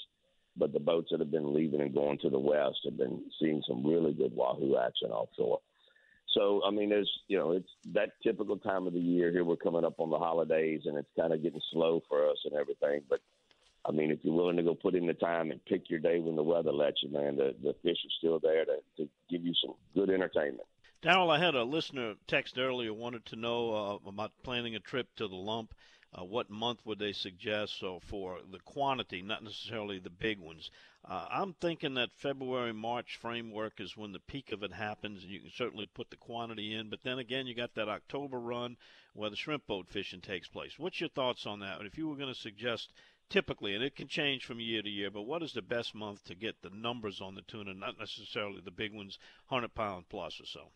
[0.55, 3.63] But the boats that have been leaving and going to the west have been seeing
[3.67, 5.61] some really good wahoo action offshore.
[6.33, 9.31] So I mean, there's you know it's that typical time of the year.
[9.31, 12.37] Here we're coming up on the holidays, and it's kind of getting slow for us
[12.45, 13.01] and everything.
[13.09, 13.19] But
[13.85, 16.19] I mean, if you're willing to go put in the time and pick your day
[16.19, 19.43] when the weather lets you, man, the the fish are still there to, to give
[19.45, 20.67] you some good entertainment.
[21.03, 25.07] Daryl, I had a listener text earlier wanted to know uh, about planning a trip
[25.17, 25.73] to the lump.
[26.13, 27.79] Uh, what month would they suggest?
[27.79, 30.69] So for the quantity, not necessarily the big ones.
[31.05, 35.31] Uh, I'm thinking that February March framework is when the peak of it happens, and
[35.31, 36.89] you can certainly put the quantity in.
[36.89, 38.77] But then again, you got that October run
[39.13, 40.77] where the shrimp boat fishing takes place.
[40.77, 41.81] What's your thoughts on that?
[41.81, 42.93] If you were going to suggest
[43.29, 46.23] typically, and it can change from year to year, but what is the best month
[46.25, 49.17] to get the numbers on the tuna, not necessarily the big ones,
[49.49, 50.69] 100 pound plus or so?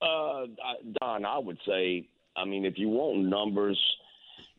[0.00, 0.46] Uh,
[1.00, 3.78] Don, I would say, I mean, if you want numbers,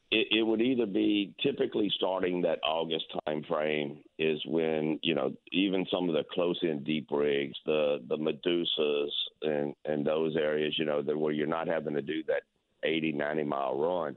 [0.09, 5.33] it, it would either be typically starting that August time frame is when you know
[5.51, 9.09] even some of the close in deep rigs, the the Medusas
[9.41, 12.43] and and those areas, you know, that where you're not having to do that
[12.83, 14.15] 80, 90 mile run.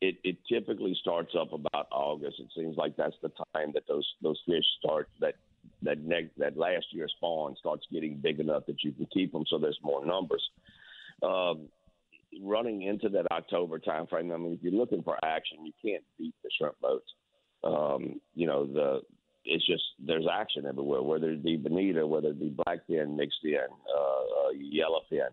[0.00, 2.38] It, it typically starts up about August.
[2.38, 5.36] It seems like that's the time that those those fish start that
[5.82, 9.44] that next that last year spawn starts getting big enough that you can keep them
[9.48, 10.42] so there's more numbers.
[11.22, 11.68] Um,
[12.42, 16.04] running into that October time frame, I mean, if you're looking for action, you can't
[16.18, 17.10] beat the shrimp boats.
[17.62, 19.00] Um, you know, the
[19.44, 23.58] it's just there's action everywhere, whether it be bonita, whether it be blackfin mixed in,
[23.94, 25.30] uh, uh, yellowfin.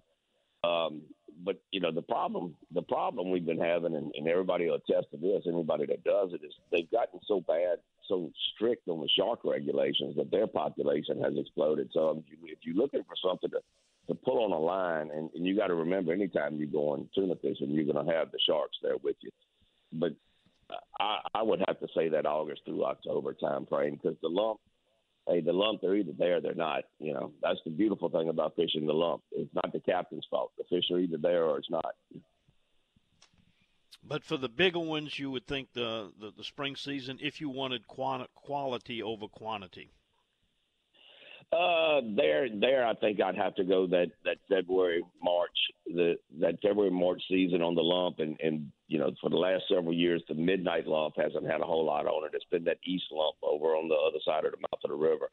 [0.67, 1.01] Um,
[1.43, 5.07] but you know the problem the problem we've been having and, and everybody will attest
[5.11, 9.09] to this anybody that does it is they've gotten so bad so strict on the
[9.17, 13.59] shark regulations that their population has exploded so if you're looking for something to
[14.07, 17.07] to pull on a line and, and you got to remember anytime you go on
[17.13, 19.31] tuna fishing you're going to have the sharks there with you
[19.93, 20.11] but
[20.99, 24.59] I, I would have to say that August through October time frame because the lump
[25.27, 26.83] hey, the lump, they're either there or they're not.
[26.99, 29.21] You know, that's the beautiful thing about fishing the lump.
[29.31, 30.51] It's not the captain's fault.
[30.57, 31.95] The fish are either there or it's not.
[34.03, 37.49] But for the bigger ones, you would think the, the, the spring season, if you
[37.49, 39.91] wanted quality over quantity.
[41.53, 42.87] Uh, there, there.
[42.87, 45.49] I think I'd have to go that that February, March,
[45.85, 49.63] the that February, March season on the lump, and and you know for the last
[49.67, 52.31] several years, the midnight lump hasn't had a whole lot on it.
[52.33, 54.95] It's been that east lump over on the other side of the mouth of the
[54.95, 55.29] river.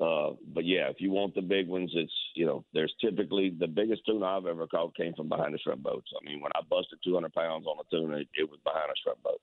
[0.00, 3.66] Uh, but yeah, if you want the big ones, it's you know there's typically the
[3.66, 6.10] biggest tuna I've ever caught came from behind the shrimp boats.
[6.18, 9.22] I mean, when I busted 200 pounds on a tuna, it, was behind a shrimp
[9.22, 9.40] boat.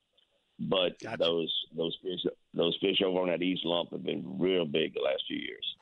[0.59, 1.17] But gotcha.
[1.19, 5.01] those those fish those fish over on that east lump have been real big the
[5.01, 5.75] last few years.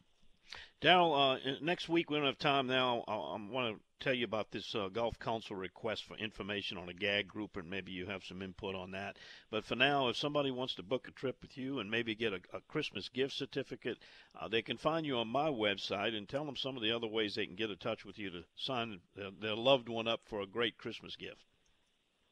[0.79, 3.03] Daryl, uh, next week we don't have time now.
[3.07, 6.87] I, I want to tell you about this uh, Gulf Council request for information on
[6.87, 9.17] a gag grouper, and maybe you have some input on that.
[9.49, 12.31] But for now, if somebody wants to book a trip with you and maybe get
[12.31, 13.97] a, a Christmas gift certificate,
[14.39, 17.07] uh, they can find you on my website and tell them some of the other
[17.07, 20.21] ways they can get in touch with you to sign their, their loved one up
[20.25, 21.43] for a great Christmas gift.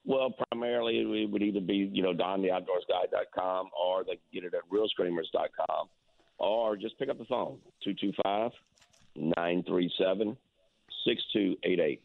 [0.03, 4.69] Well, primarily it would either be, you know, dontheoutdoorsguy.com or they can get it at
[4.69, 5.89] reelscreamers.com
[6.37, 8.51] or just pick up the phone 225
[9.15, 10.37] 937
[11.05, 12.01] 6288.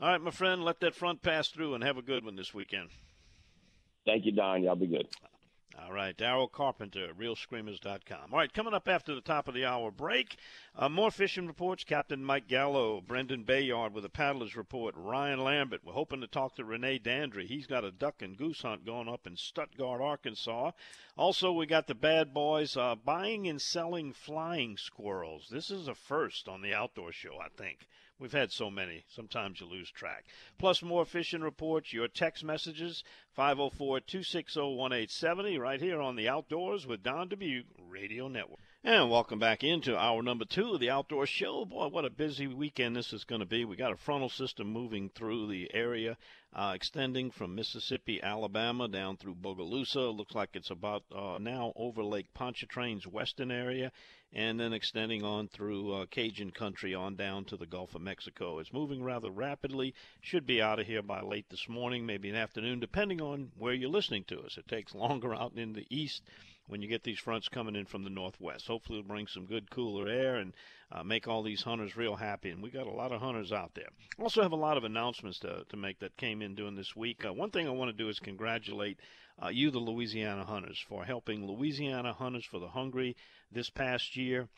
[0.00, 2.52] All right, my friend, let that front pass through and have a good one this
[2.52, 2.90] weekend.
[4.04, 4.62] Thank you, Don.
[4.62, 5.08] Y'all be good.
[5.78, 8.32] All right, Daryl Carpenter, reelscreamers.com.
[8.32, 10.36] All right, coming up after the top of the hour break,
[10.74, 11.84] uh, more fishing reports.
[11.84, 15.82] Captain Mike Gallo, Brendan Bayard with a paddler's report, Ryan Lambert.
[15.84, 17.46] We're hoping to talk to Renee Dandry.
[17.46, 20.70] He's got a duck and goose hunt going up in Stuttgart, Arkansas.
[21.16, 25.48] Also, we got the bad boys uh, buying and selling flying squirrels.
[25.50, 27.86] This is a first on the outdoor show, I think.
[28.18, 29.04] We've had so many.
[29.08, 30.24] Sometimes you lose track.
[30.58, 36.86] Plus, more fishing reports, your text messages, 504 260 1870, right here on the Outdoors
[36.86, 38.60] with Don Dubuc Radio Network.
[38.88, 41.64] And welcome back into our number two of the Outdoor Show.
[41.64, 43.64] Boy, what a busy weekend this is going to be.
[43.64, 46.16] We got a frontal system moving through the area,
[46.54, 50.16] uh, extending from Mississippi, Alabama, down through Bogalusa.
[50.16, 53.90] Looks like it's about uh, now over Lake Pontchartrain's western area,
[54.32, 58.60] and then extending on through uh, Cajun country on down to the Gulf of Mexico.
[58.60, 59.94] It's moving rather rapidly.
[60.20, 63.74] Should be out of here by late this morning, maybe an afternoon, depending on where
[63.74, 64.56] you're listening to us.
[64.56, 66.22] It takes longer out in the east
[66.68, 68.66] when you get these fronts coming in from the northwest.
[68.66, 70.52] Hopefully, it'll bring some good cooler air and
[70.90, 72.50] uh, make all these hunters real happy.
[72.50, 73.88] And we got a lot of hunters out there.
[74.18, 77.24] Also, have a lot of announcements to, to make that came in during this week.
[77.24, 78.98] Uh, one thing I want to do is congratulate
[79.42, 83.16] uh, you, the Louisiana hunters, for helping Louisiana Hunters for the Hungry
[83.52, 84.48] this past year.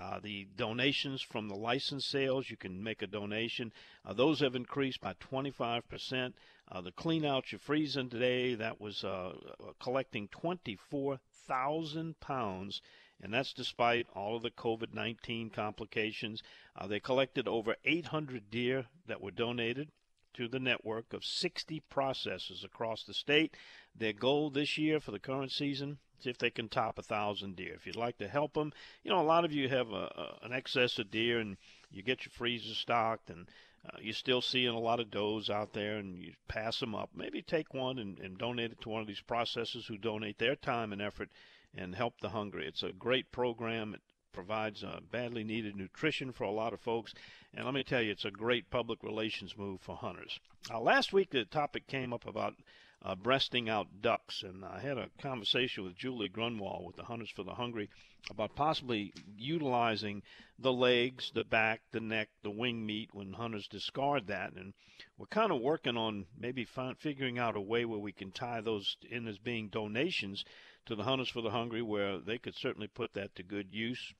[0.00, 3.70] Uh, the donations from the license sales, you can make a donation.
[4.04, 6.32] Uh, those have increased by 25%.
[6.70, 9.32] Uh, the clean out your freezing today, that was uh,
[9.80, 12.80] collecting 24,000 pounds,
[13.20, 16.42] and that's despite all of the COVID 19 complications.
[16.76, 19.90] Uh, they collected over 800 deer that were donated
[20.34, 23.56] to the network of 60 processors across the state.
[23.94, 27.56] Their goal this year for the current season See if they can top a thousand
[27.56, 27.74] deer.
[27.74, 28.72] If you'd like to help them,
[29.02, 31.58] you know a lot of you have a, a, an excess of deer and
[31.90, 33.46] you get your freezer stocked and
[33.86, 37.10] uh, you're still seeing a lot of does out there, and you pass them up.
[37.14, 40.56] Maybe take one and, and donate it to one of these processors who donate their
[40.56, 41.30] time and effort
[41.76, 42.66] and help the hungry.
[42.66, 43.94] It's a great program.
[43.94, 44.00] It
[44.32, 47.14] provides uh, badly needed nutrition for a lot of folks.
[47.52, 50.40] And let me tell you, it's a great public relations move for hunters.
[50.70, 52.54] Uh, last week, the topic came up about
[53.02, 57.30] uh, breasting out ducks, and I had a conversation with Julie Grunwald with the Hunters
[57.30, 57.90] for the Hungry
[58.30, 60.22] about possibly utilizing
[60.58, 64.52] the legs, the back, the neck, the wing meat when hunters discard that.
[64.54, 64.72] And
[65.18, 68.60] we're kind of working on maybe find, figuring out a way where we can tie
[68.60, 70.44] those in as being donations
[70.86, 74.12] to the Hunters for the Hungry, where they could certainly put that to good use.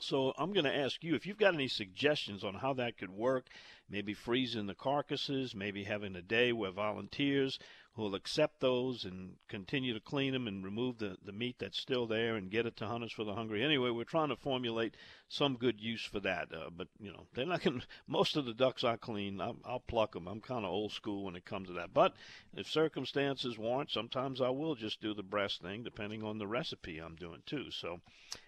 [0.00, 3.10] So I'm going to ask you if you've got any suggestions on how that could
[3.10, 3.46] work.
[3.88, 7.58] Maybe freezing the carcasses, maybe having a day where volunteers
[7.94, 11.78] who will accept those and continue to clean them and remove the, the meat that's
[11.78, 13.62] still there and get it to hunters for the hungry.
[13.62, 14.96] Anyway, we're trying to formulate
[15.28, 16.48] some good use for that.
[16.52, 17.82] Uh, but you know, they're not going.
[18.08, 20.26] Most of the ducks I clean, I'll, I'll pluck them.
[20.26, 21.94] I'm kind of old school when it comes to that.
[21.94, 22.14] But
[22.56, 26.98] if circumstances warrant, sometimes I will just do the breast thing, depending on the recipe
[26.98, 27.70] I'm doing too.
[27.70, 28.00] So,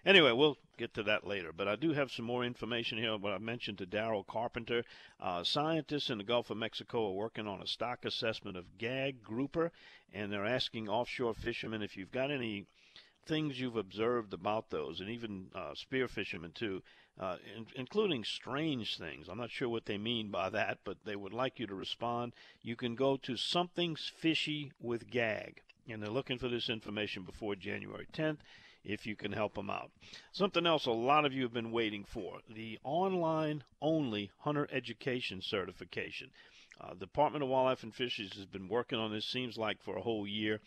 [0.05, 1.51] anyway, we'll get to that later.
[1.51, 3.17] But I do have some more information here.
[3.17, 4.83] What I mentioned to Daryl Carpenter,
[5.19, 9.23] uh, scientists in the Gulf of Mexico are working on a stock assessment of gag
[9.23, 9.71] grouper,
[10.13, 12.65] and they're asking offshore fishermen if you've got any
[13.25, 16.81] things you've observed about those, and even uh, spear fishermen too,
[17.19, 19.27] uh, in, including strange things.
[19.27, 22.33] I'm not sure what they mean by that, but they would like you to respond.
[22.61, 27.55] You can go to Something's Fishy with Gag, and they're looking for this information before
[27.55, 28.37] January 10th
[28.87, 29.91] if you can help them out.
[30.31, 35.41] Something else a lot of you have been waiting for the online only hunter education
[35.41, 36.31] certification.
[36.79, 39.97] Uh, the Department of Wildlife and Fisheries has been working on this, seems like, for
[39.97, 40.61] a whole year.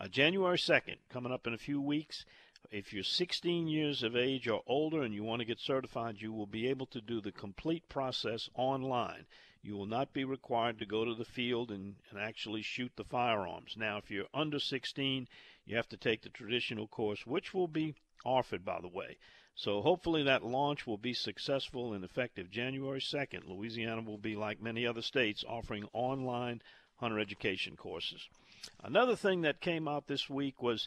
[0.00, 2.24] Uh, January 2nd, coming up in a few weeks.
[2.70, 6.32] If you're 16 years of age or older and you want to get certified, you
[6.32, 9.26] will be able to do the complete process online.
[9.66, 13.02] You will not be required to go to the field and, and actually shoot the
[13.02, 13.74] firearms.
[13.76, 15.26] Now, if you're under 16,
[15.64, 19.16] you have to take the traditional course, which will be offered, by the way.
[19.56, 23.48] So hopefully that launch will be successful and effective January 2nd.
[23.48, 26.62] Louisiana will be like many other states offering online
[26.98, 28.28] hunter education courses.
[28.84, 30.86] Another thing that came out this week was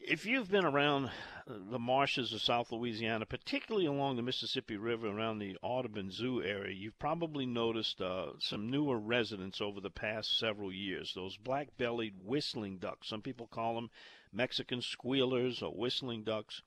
[0.00, 1.10] if you've been around
[1.46, 6.74] the marshes of South Louisiana, particularly along the Mississippi River around the Audubon Zoo area,
[6.74, 11.12] you've probably noticed uh, some newer residents over the past several years.
[11.14, 13.90] Those black bellied whistling ducks, some people call them
[14.32, 16.62] Mexican squealers or whistling ducks.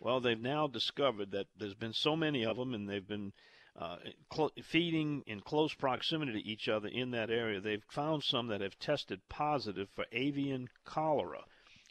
[0.00, 3.32] Well, they've now discovered that there's been so many of them, and they've been
[3.78, 3.96] uh,
[4.32, 7.60] cl- feeding in close proximity to each other in that area.
[7.60, 11.44] They've found some that have tested positive for avian cholera.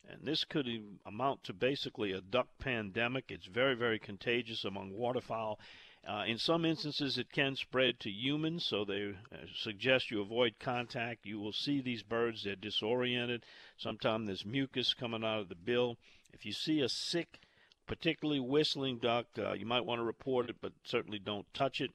[0.10, 0.68] And this could
[1.06, 3.26] amount to basically a duck pandemic.
[3.30, 5.60] It's very, very contagious among waterfowl.
[6.08, 10.54] Uh, in some instances, it can spread to humans, so they uh, suggest you avoid
[10.60, 11.26] contact.
[11.26, 13.44] You will see these birds, they're disoriented.
[13.78, 15.98] Sometimes there's mucus coming out of the bill.
[16.32, 17.40] If you see a sick
[17.88, 21.92] particularly whistling duck, uh, you might want to report it, but certainly don't touch it.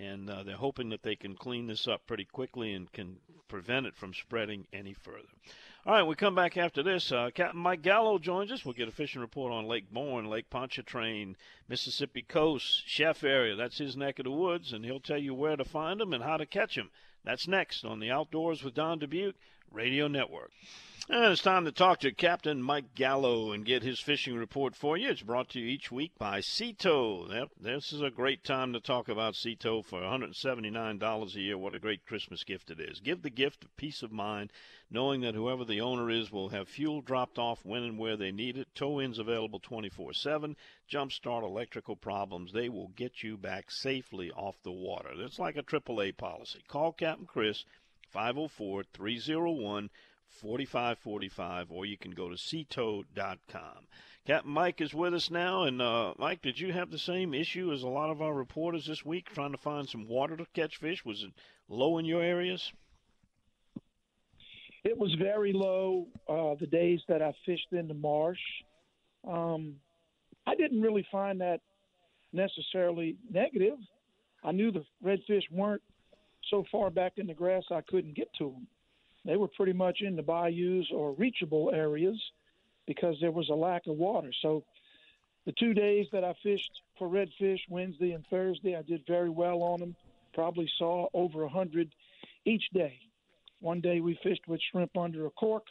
[0.00, 3.16] And uh, they're hoping that they can clean this up pretty quickly and can
[3.48, 5.28] prevent it from spreading any further.
[5.84, 7.12] All right, we come back after this.
[7.12, 8.64] Uh, Captain Mike Gallo joins us.
[8.64, 11.36] We'll get a fishing report on Lake Borgne, Lake Pontchartrain,
[11.68, 13.56] Mississippi Coast, Chef area.
[13.56, 16.22] That's his neck of the woods, and he'll tell you where to find them and
[16.22, 16.90] how to catch them.
[17.24, 19.34] That's next on the Outdoors with Don Dubuc
[19.70, 20.50] Radio Network.
[21.12, 24.96] And it's time to talk to Captain Mike Gallo and get his fishing report for
[24.96, 25.08] you.
[25.08, 27.26] It's brought to you each week by Sea Tow.
[27.28, 31.58] Yep, this is a great time to talk about Sea Tow for $179 a year.
[31.58, 33.00] What a great Christmas gift it is.
[33.00, 34.52] Give the gift of peace of mind,
[34.88, 38.30] knowing that whoever the owner is will have fuel dropped off when and where they
[38.30, 38.68] need it.
[38.76, 40.54] Tow ins available 24 7.
[40.88, 42.52] Jumpstart electrical problems.
[42.52, 45.10] They will get you back safely off the water.
[45.16, 46.62] It's like a AAA policy.
[46.68, 47.64] Call Captain Chris,
[48.12, 49.90] 504 301
[50.30, 53.86] 4545, or you can go to seatow.com.
[54.26, 55.64] Captain Mike is with us now.
[55.64, 58.86] And, uh, Mike, did you have the same issue as a lot of our reporters
[58.86, 61.04] this week trying to find some water to catch fish?
[61.04, 61.30] Was it
[61.68, 62.72] low in your areas?
[64.84, 68.38] It was very low uh, the days that I fished in the marsh.
[69.28, 69.76] Um,
[70.46, 71.60] I didn't really find that
[72.32, 73.78] necessarily negative.
[74.42, 75.82] I knew the redfish weren't
[76.50, 78.66] so far back in the grass I couldn't get to them
[79.24, 82.20] they were pretty much in the bayous or reachable areas
[82.86, 84.30] because there was a lack of water.
[84.42, 84.64] So
[85.46, 89.62] the two days that I fished for redfish, Wednesday and Thursday, I did very well
[89.62, 89.96] on them.
[90.34, 91.90] Probably saw over a hundred
[92.44, 92.98] each day.
[93.60, 95.64] One day we fished with shrimp under a cork,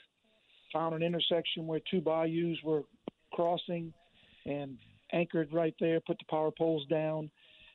[0.72, 2.84] found an intersection where two bayous were
[3.34, 3.94] crossing,
[4.46, 4.78] and
[5.12, 6.00] anchored right there.
[6.02, 7.30] Put the power poles down,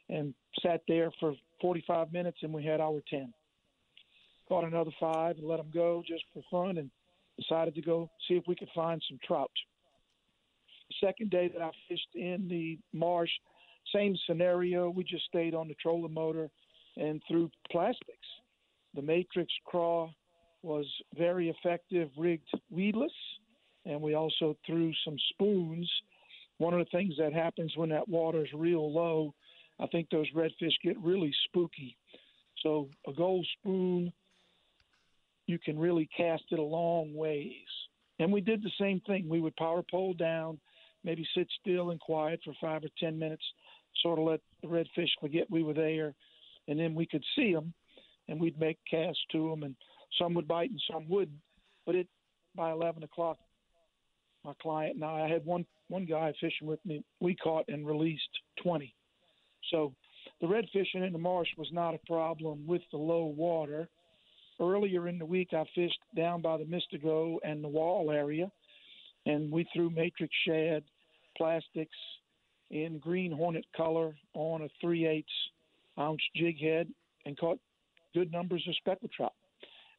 [0.08, 3.32] and sat there for 45 minutes, and we had our 10.
[4.48, 6.90] Caught another five and let them go just for fun, and
[7.38, 9.50] decided to go see if we could find some trout.
[10.88, 13.30] The second day that I fished in the marsh,
[13.92, 14.90] same scenario.
[14.90, 16.50] We just stayed on the trolling motor
[16.96, 18.28] and threw plastics.
[18.94, 20.10] The Matrix Craw
[20.62, 23.12] was very effective, rigged weedless,
[23.84, 25.90] and we also threw some spoons.
[26.58, 29.34] One of the things that happens when that water is real low,
[29.80, 31.96] I think those redfish get really spooky.
[32.62, 34.12] So a gold spoon,
[35.46, 37.52] you can really cast it a long ways.
[38.18, 39.28] And we did the same thing.
[39.28, 40.58] We would power pole down,
[41.02, 43.44] maybe sit still and quiet for five or ten minutes,
[44.02, 46.14] sort of let the redfish forget we were there,
[46.68, 47.74] and then we could see them,
[48.28, 49.74] and we'd make casts to them, and
[50.18, 51.38] some would bite and some wouldn't.
[51.86, 52.08] But it
[52.56, 53.38] by 11 o'clock,
[54.44, 57.04] my client and I, I had one one guy fishing with me.
[57.20, 58.22] We caught and released
[58.62, 58.94] 20.
[59.70, 59.92] So
[60.40, 63.88] the red fishing in the marsh was not a problem with the low water.
[64.60, 67.02] Earlier in the week, I fished down by the Mr.
[67.02, 68.50] Go and the wall area,
[69.26, 70.84] and we threw matrix shad,
[71.36, 71.96] plastics
[72.70, 75.26] in green hornet color on a 3 8
[75.98, 76.88] ounce jig head
[77.26, 77.58] and caught
[78.14, 79.32] good numbers of speckled trout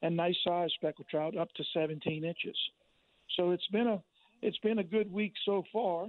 [0.01, 2.57] and nice size speckled trout up to 17 inches.
[3.35, 4.01] So it's been a
[4.41, 6.07] it's been a good week so far.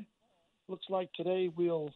[0.68, 1.90] Looks like today we'll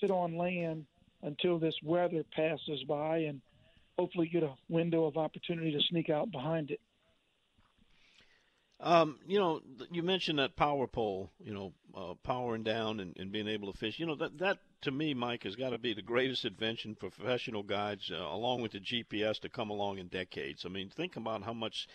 [0.00, 0.86] sit on land
[1.22, 3.40] until this weather passes by and
[3.98, 6.80] hopefully get a window of opportunity to sneak out behind it.
[8.80, 9.60] Um, you know,
[9.92, 13.78] you mentioned that power pole, you know, uh, powering down and, and, being able to
[13.78, 14.00] fish.
[14.00, 17.08] You know, that, that to me, Mike, has got to be the greatest invention for
[17.08, 20.64] professional guides, uh, along with the GPS, to come along in decades.
[20.66, 21.86] I mean, think about how much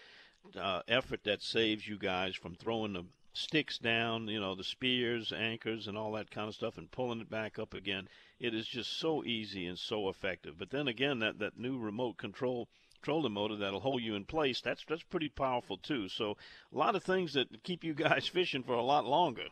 [0.58, 3.04] uh, effort that saves you guys from throwing the
[3.38, 7.22] sticks down, you know, the spears, anchors, and all that kind of stuff, and pulling
[7.22, 8.08] it back up again.
[8.40, 10.58] It is just so easy and so effective.
[10.58, 12.68] But then again, that, that new remote control–
[13.02, 14.62] trolling motor that'll hold you in place.
[14.62, 16.10] That's that's pretty powerful too.
[16.10, 16.38] So
[16.74, 19.46] a lot of things that keep you guys fishing for a lot longer.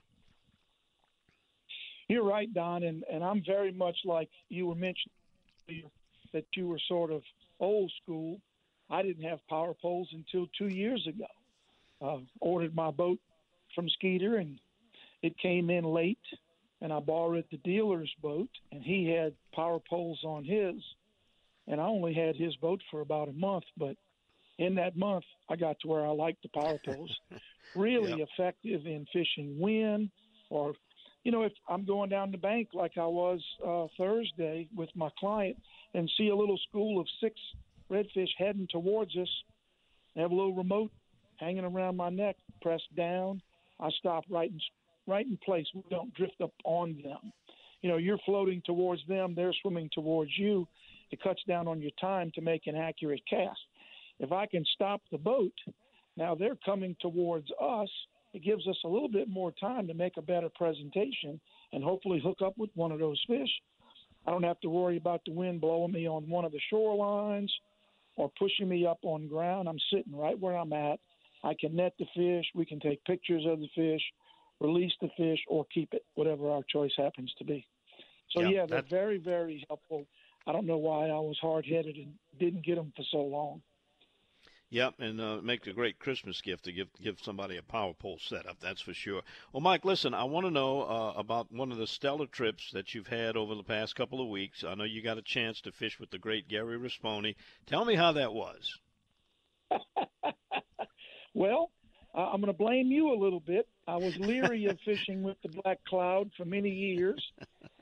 [2.08, 5.90] You're right, Don, and and I'm very much like you were mentioning
[6.34, 7.24] that you were sort of
[7.60, 8.40] old school.
[8.90, 11.26] I didn't have power poles until two years ago.
[12.02, 13.20] Uh, ordered my boat
[13.74, 14.60] from Skeeter, and
[15.22, 16.20] it came in late.
[16.82, 20.76] And I borrowed the dealer's boat, and he had power poles on his
[21.68, 23.96] and I only had his boat for about a month, but
[24.58, 27.16] in that month I got to where I liked the power poles.
[27.76, 28.28] really yep.
[28.32, 30.10] effective in fishing wind
[30.50, 30.74] or
[31.24, 35.10] you know, if I'm going down the bank like I was uh, Thursday with my
[35.20, 35.58] client
[35.96, 37.34] and see a little school of six
[37.90, 39.28] redfish heading towards us,
[40.16, 40.92] I have a little remote
[41.38, 43.42] hanging around my neck, pressed down.
[43.80, 44.60] I stop right in
[45.08, 45.66] right in place.
[45.74, 47.32] We don't drift up on them.
[47.82, 50.68] You know, you're floating towards them; they're swimming towards you,
[51.12, 53.60] it cuts down on your time to make an accurate cast.
[54.20, 55.54] If I can stop the boat,
[56.18, 57.90] now they're coming towards us.
[58.34, 61.40] It gives us a little bit more time to make a better presentation
[61.72, 63.50] and hopefully hook up with one of those fish.
[64.28, 67.50] I don't have to worry about the wind blowing me on one of the shorelines
[68.18, 69.70] or pushing me up on ground.
[69.70, 71.00] I'm sitting right where I'm at.
[71.46, 72.46] I can net the fish.
[72.56, 74.02] We can take pictures of the fish,
[74.60, 77.66] release the fish, or keep it, whatever our choice happens to be.
[78.32, 80.08] So, yeah, yeah they're very, very helpful.
[80.48, 83.62] I don't know why I was hard headed and didn't get them for so long.
[84.72, 88.18] Yep, and uh, make a great Christmas gift to give give somebody a power pole
[88.20, 88.60] setup.
[88.60, 89.22] That's for sure.
[89.54, 92.94] Well, Mike, listen, I want to know uh, about one of the stellar trips that
[92.94, 94.64] you've had over the past couple of weeks.
[94.64, 97.36] I know you got a chance to fish with the great Gary Risponi.
[97.68, 98.80] Tell me how that was.
[101.36, 101.70] well,
[102.16, 103.68] uh, I'm going to blame you a little bit.
[103.88, 107.24] I was leery of fishing with the Black Cloud for many years,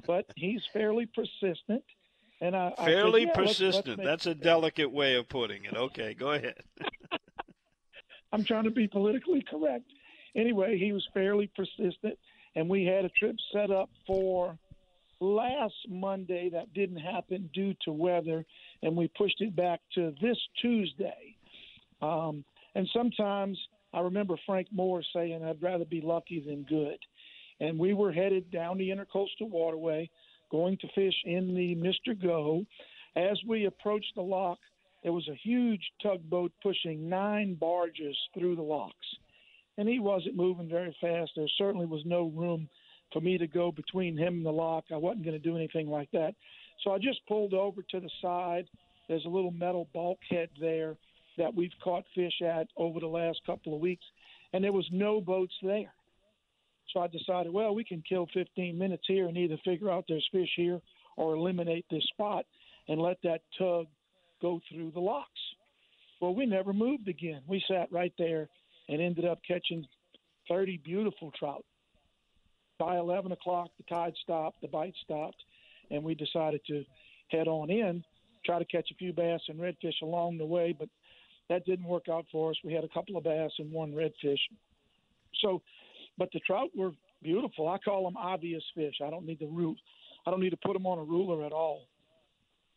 [0.06, 1.84] but he's fairly persistent
[2.44, 3.88] and I, fairly I said, yeah, persistent.
[3.88, 4.08] Let's, let's.
[4.08, 5.76] That's a delicate way of putting it.
[5.76, 6.62] Okay, go ahead.
[8.34, 9.86] I'm trying to be politically correct.
[10.36, 12.18] Anyway, he was fairly persistent,
[12.56, 14.58] and we had a trip set up for
[15.22, 18.46] last Monday that didn't happen due to weather,
[18.82, 21.38] and we pushed it back to this Tuesday.
[22.02, 22.44] Um,
[22.76, 23.58] and sometimes
[23.94, 26.98] I remember Frank Moore saying, I'd rather be lucky than good.
[27.60, 30.10] And we were headed down the intercoastal waterway
[30.52, 32.20] going to fish in the Mr.
[32.20, 32.66] Go.
[33.16, 34.58] As we approached the lock,
[35.04, 38.96] there was a huge tugboat pushing nine barges through the locks.
[39.78, 41.32] And he wasn't moving very fast.
[41.36, 42.70] There certainly was no room
[43.12, 44.86] for me to go between him and the lock.
[44.92, 46.34] I wasn't going to do anything like that.
[46.84, 48.68] So I just pulled over to the side.
[49.08, 50.96] There's a little metal bulkhead there
[51.38, 54.06] that we've caught fish at over the last couple of weeks,
[54.54, 55.94] and there was no boats there.
[56.94, 60.28] So I decided, well, we can kill 15 minutes here and either figure out there's
[60.32, 60.80] fish here
[61.18, 62.46] or eliminate this spot
[62.88, 63.88] and let that tug
[64.42, 65.30] go through the locks.
[66.22, 67.42] Well, we never moved again.
[67.48, 68.48] We sat right there
[68.90, 69.86] and ended up catching
[70.50, 71.66] 30 beautiful trout.
[72.78, 75.44] By 11 o'clock, the tide stopped, the bite stopped,
[75.90, 76.84] and we decided to
[77.30, 78.04] head on in,
[78.46, 80.90] try to catch a few bass and redfish along the way, but
[81.50, 82.58] that didn't work out for us.
[82.64, 84.40] We had a couple of bass and one redfish.
[85.42, 85.62] So,
[86.18, 86.92] but the trout were
[87.22, 87.68] beautiful.
[87.68, 88.96] I call them obvious fish.
[89.06, 89.78] I don't need to root.
[90.26, 91.88] I don't need to put them on a ruler at all.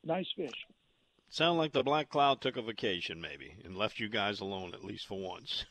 [0.05, 0.67] Nice fish.
[1.29, 4.85] Sound like the black cloud took a vacation, maybe, and left you guys alone at
[4.85, 5.65] least for once.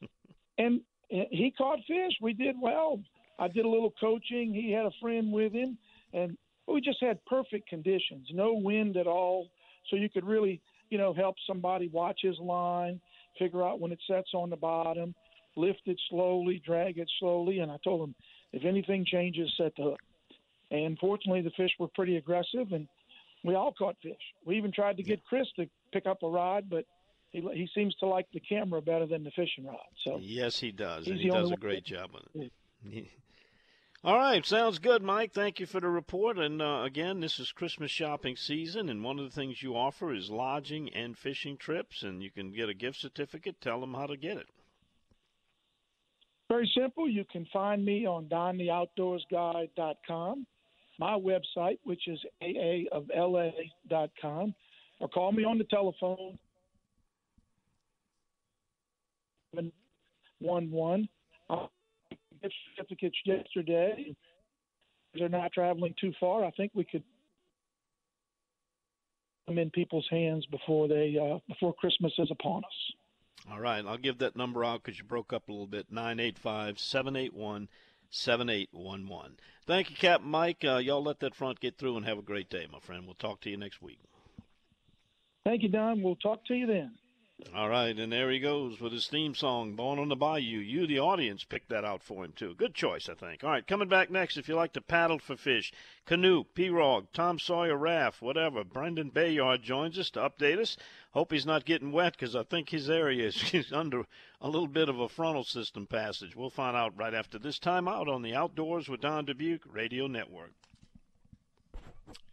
[0.58, 2.12] and he caught fish.
[2.20, 3.00] We did well.
[3.38, 4.52] I did a little coaching.
[4.52, 5.78] He had a friend with him,
[6.12, 6.36] and
[6.66, 8.28] we just had perfect conditions.
[8.32, 9.48] No wind at all,
[9.88, 10.60] so you could really,
[10.90, 13.00] you know, help somebody watch his line,
[13.38, 15.14] figure out when it sets on the bottom,
[15.56, 17.60] lift it slowly, drag it slowly.
[17.60, 18.14] And I told him,
[18.52, 20.00] if anything changes, set the hook.
[20.70, 22.88] And fortunately, the fish were pretty aggressive, and
[23.44, 24.14] we all caught fish.
[24.44, 26.84] We even tried to get Chris to pick up a rod, but
[27.30, 29.78] he he seems to like the camera better than the fishing rod.
[30.04, 32.52] So yes, he does, and he does a great job on it.
[34.06, 35.32] All right, sounds good, Mike.
[35.32, 36.38] Thank you for the report.
[36.38, 40.14] And uh, again, this is Christmas shopping season, and one of the things you offer
[40.14, 43.60] is lodging and fishing trips, and you can get a gift certificate.
[43.60, 44.46] Tell them how to get it.
[46.48, 47.08] Very simple.
[47.08, 50.46] You can find me on dontheoutdoorsguy.com,
[51.00, 54.54] my website, which is aaofla.com,
[55.00, 56.38] or call me on the telephone.
[60.38, 61.08] One one.
[62.42, 64.14] Gift certificates yesterday.
[65.14, 66.44] They're not traveling too far.
[66.44, 67.02] I think we could
[69.46, 72.92] them in people's hands before they uh, before Christmas is upon us.
[73.50, 75.86] All right, I'll give that number out because you broke up a little bit.
[75.90, 77.68] 985 781
[78.10, 79.36] 7811.
[79.66, 80.64] Thank you, Captain Mike.
[80.64, 83.04] Uh, y'all let that front get through and have a great day, my friend.
[83.04, 83.98] We'll talk to you next week.
[85.44, 86.02] Thank you, Don.
[86.02, 86.92] We'll talk to you then.
[87.54, 90.58] All right, and there he goes with his theme song, Born on the Bayou.
[90.58, 92.54] You, the audience, picked that out for him, too.
[92.54, 93.44] Good choice, I think.
[93.44, 95.70] All right, coming back next, if you like to paddle for fish,
[96.06, 100.78] canoe, pirogue, Tom Sawyer raft, whatever, Brendan Bayard joins us to update us.
[101.10, 104.06] Hope he's not getting wet because I think his area is under
[104.40, 106.34] a little bit of a frontal system passage.
[106.34, 110.06] We'll find out right after this time out on the Outdoors with Don Dubuc Radio
[110.06, 110.52] Network.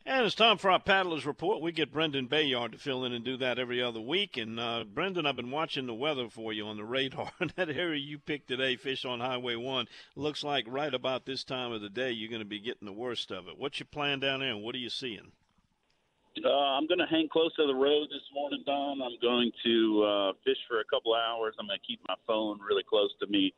[0.06, 1.62] And it's time for our paddlers report.
[1.62, 4.36] We get Brendan Bayard to fill in and do that every other week.
[4.36, 7.32] And uh, Brendan, I've been watching the weather for you on the radar.
[7.56, 9.88] that area you picked today, Fish on Highway One,
[10.18, 12.92] looks like right about this time of the day you're going to be getting the
[12.92, 13.58] worst of it.
[13.58, 15.32] What's your plan down there, and what are you seeing?
[16.44, 19.02] Uh, I'm going to hang close to the road this morning, Don.
[19.02, 21.56] I'm going to uh, fish for a couple hours.
[21.60, 23.54] I'm going to keep my phone really close to me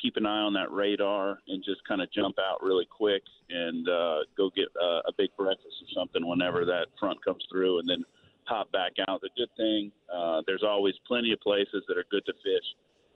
[0.00, 3.88] keep an eye on that radar and just kind of jump out really quick and
[3.88, 7.88] uh, go get uh, a big breakfast or something whenever that front comes through, and
[7.88, 8.04] then
[8.44, 9.20] hop back out.
[9.20, 12.64] The good thing, uh, there's always plenty of places that are good to fish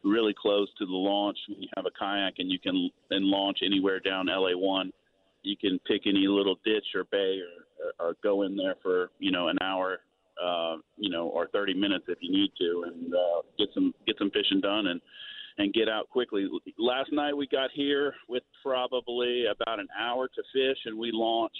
[0.05, 1.39] really close to the launch.
[1.49, 4.91] When you have a kayak and you can then launch anywhere down LA1,
[5.43, 9.31] you can pick any little ditch or bay or, or go in there for you
[9.31, 10.01] know an hour,
[10.43, 14.17] uh, you know, or 30 minutes if you need to, and uh, get some get
[14.19, 15.01] some fishing done and
[15.63, 16.49] and get out quickly.
[16.77, 21.57] Last night we got here with probably about an hour to fish, and we launched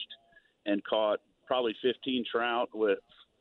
[0.67, 2.99] and caught probably 15 trout with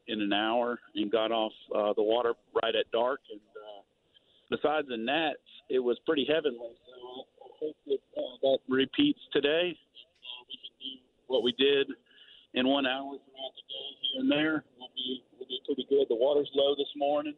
[0.07, 3.22] in an hour and got off uh, the water right at dark.
[3.32, 3.82] And uh,
[4.51, 5.39] besides the nets,
[5.70, 6.76] it was pretty heavenly.
[6.86, 9.74] So I hope that uh, that repeats today.
[9.74, 11.88] Uh, we can do what we did
[12.53, 14.64] in one hour throughout the day here and there.
[14.78, 16.05] We'll be we'll be pretty good.
[16.07, 17.34] The water's low this morning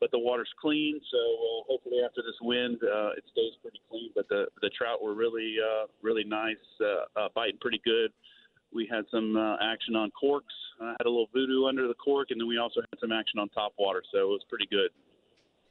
[0.00, 1.00] but the water's clean.
[1.10, 4.10] So uh, hopefully after this wind, uh, it stays pretty clean.
[4.14, 8.10] But the the trout were really uh, really nice, uh, uh, biting pretty good.
[8.72, 10.54] We had some uh, action on corks.
[10.80, 13.38] I had a little voodoo under the cork, and then we also had some action
[13.38, 14.02] on top water.
[14.12, 14.90] So it was pretty good.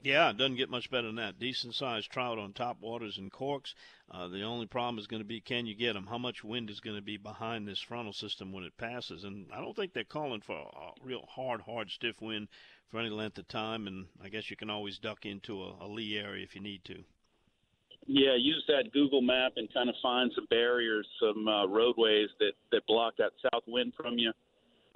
[0.01, 1.39] Yeah, it doesn't get much better than that.
[1.39, 3.75] Decent sized trout on top waters and corks.
[4.09, 6.07] Uh, the only problem is going to be can you get them?
[6.07, 9.25] How much wind is going to be behind this frontal system when it passes?
[9.25, 12.47] And I don't think they're calling for a real hard, hard, stiff wind
[12.89, 15.87] for any length of time, and I guess you can always duck into a, a
[15.87, 17.03] lee area if you need to.
[18.07, 22.53] Yeah, use that Google map and kind of find some barriers, some uh, roadways that
[22.71, 24.31] that block that south wind from you.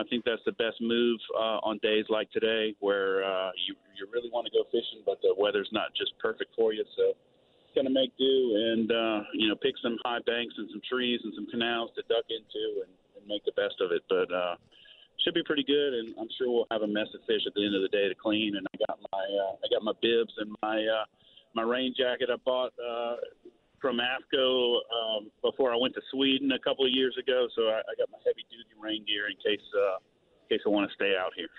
[0.04, 4.04] I think that's the best move uh, on days like today, where uh, you you
[4.12, 6.84] really want to go fishing, but the weather's not just perfect for you.
[7.00, 7.16] So,
[7.72, 11.22] kind of make do and uh, you know pick some high banks and some trees
[11.24, 14.04] and some canals to duck into and, and make the best of it.
[14.12, 14.60] But uh,
[15.24, 17.64] should be pretty good, and I'm sure we'll have a mess of fish at the
[17.64, 18.60] end of the day to clean.
[18.60, 21.08] And I got my uh, I got my bibs and my uh,
[21.56, 23.24] my rain jacket I bought uh,
[23.84, 27.80] from AFTCO um, before I went to Sweden a couple of years ago, so I,
[27.80, 29.98] I got my heavy duty rain gear in case uh,
[30.50, 31.50] in case I want to stay out here.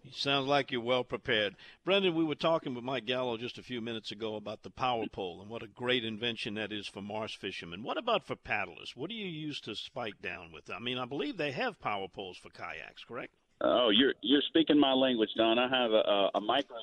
[0.10, 1.54] Sounds like you're well prepared.
[1.84, 5.04] Brendan, we were talking with Mike Gallo just a few minutes ago about the power
[5.12, 7.82] pole and what a great invention that is for marsh fishermen.
[7.82, 8.94] What about for paddlers?
[8.96, 10.70] What do you use to spike down with?
[10.70, 13.34] I mean, I believe they have power poles for kayaks, correct?
[13.60, 15.58] Oh, you're you're speaking my language, Don.
[15.58, 16.78] I have a, a micro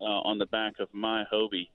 [0.00, 1.68] uh, on the back of my Hobie.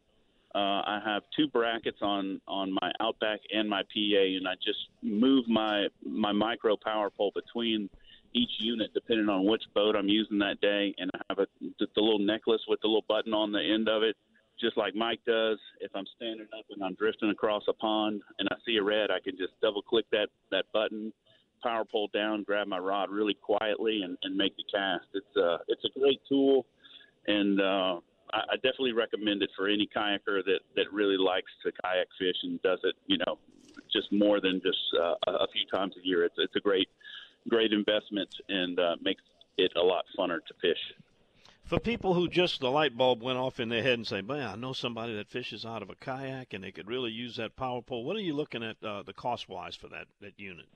[0.55, 4.79] Uh, I have two brackets on on my Outback and my PA, and I just
[5.03, 7.89] move my my micro power pole between
[8.33, 10.93] each unit depending on which boat I'm using that day.
[10.97, 11.47] And I have a,
[11.79, 14.15] the little necklace with the little button on the end of it,
[14.59, 15.57] just like Mike does.
[15.79, 19.11] If I'm standing up and I'm drifting across a pond and I see a red,
[19.11, 21.11] I can just double click that, that button,
[21.63, 25.05] power pole down, grab my rod really quietly and, and make the cast.
[25.13, 26.65] It's a, uh, it's a great tool.
[27.27, 27.99] And, uh,
[28.33, 32.35] I, I definitely recommend it for any kayaker that, that really likes to kayak fish
[32.43, 33.37] and does it, you know,
[33.91, 36.25] just more than just uh, a few times a year.
[36.25, 36.89] It's, it's a great,
[37.49, 39.23] great investment and uh, makes
[39.57, 40.79] it a lot funner to fish.
[41.63, 44.47] For people who just the light bulb went off in their head and say, "Man,
[44.47, 47.57] I know somebody that fishes out of a kayak and they could really use that
[47.57, 50.67] power pole." What are you looking at uh, the cost wise for that that unit?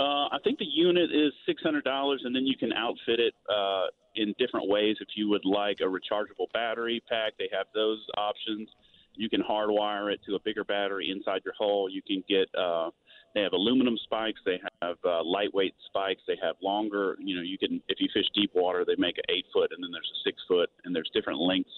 [0.00, 3.34] Uh, I think the unit is six hundred dollars, and then you can outfit it
[3.54, 3.86] uh,
[4.16, 4.96] in different ways.
[4.98, 8.70] If you would like a rechargeable battery pack, they have those options.
[9.14, 11.90] You can hardwire it to a bigger battery inside your hull.
[11.90, 12.88] You can get uh,
[13.34, 14.40] they have aluminum spikes.
[14.46, 16.22] They have uh, lightweight spikes.
[16.26, 17.16] They have longer.
[17.20, 19.84] You know, you can if you fish deep water, they make an eight foot, and
[19.84, 21.76] then there's a six foot, and there's different lengths.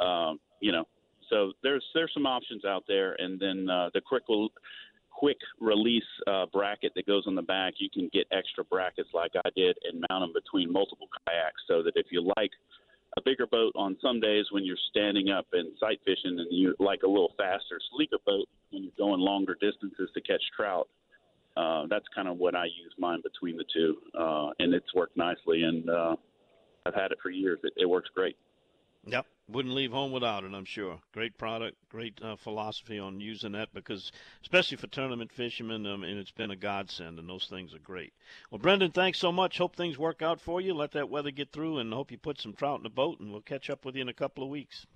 [0.00, 0.84] Um, you know,
[1.30, 4.24] so there's there's some options out there, and then uh, the quick
[5.22, 7.74] quick release uh, bracket that goes on the back.
[7.78, 11.80] You can get extra brackets like I did and mount them between multiple kayaks, so
[11.84, 12.50] that if you like
[13.16, 16.74] a bigger boat on some days when you're standing up and sight fishing, and you
[16.80, 20.88] like a little faster, sleeker boat when you're going longer distances to catch trout.
[21.56, 25.16] Uh, that's kind of what I use mine between the two, uh, and it's worked
[25.16, 25.62] nicely.
[25.62, 26.16] And uh,
[26.84, 27.60] I've had it for years.
[27.62, 28.36] It, it works great.
[29.04, 30.54] Yep, wouldn't leave home without it.
[30.54, 31.00] I'm sure.
[31.12, 36.18] Great product, great uh, philosophy on using that because, especially for tournament fishermen, um, and
[36.18, 37.18] it's been a godsend.
[37.18, 38.12] And those things are great.
[38.50, 39.58] Well, Brendan, thanks so much.
[39.58, 40.72] Hope things work out for you.
[40.72, 43.18] Let that weather get through, and hope you put some trout in the boat.
[43.18, 44.86] And we'll catch up with you in a couple of weeks.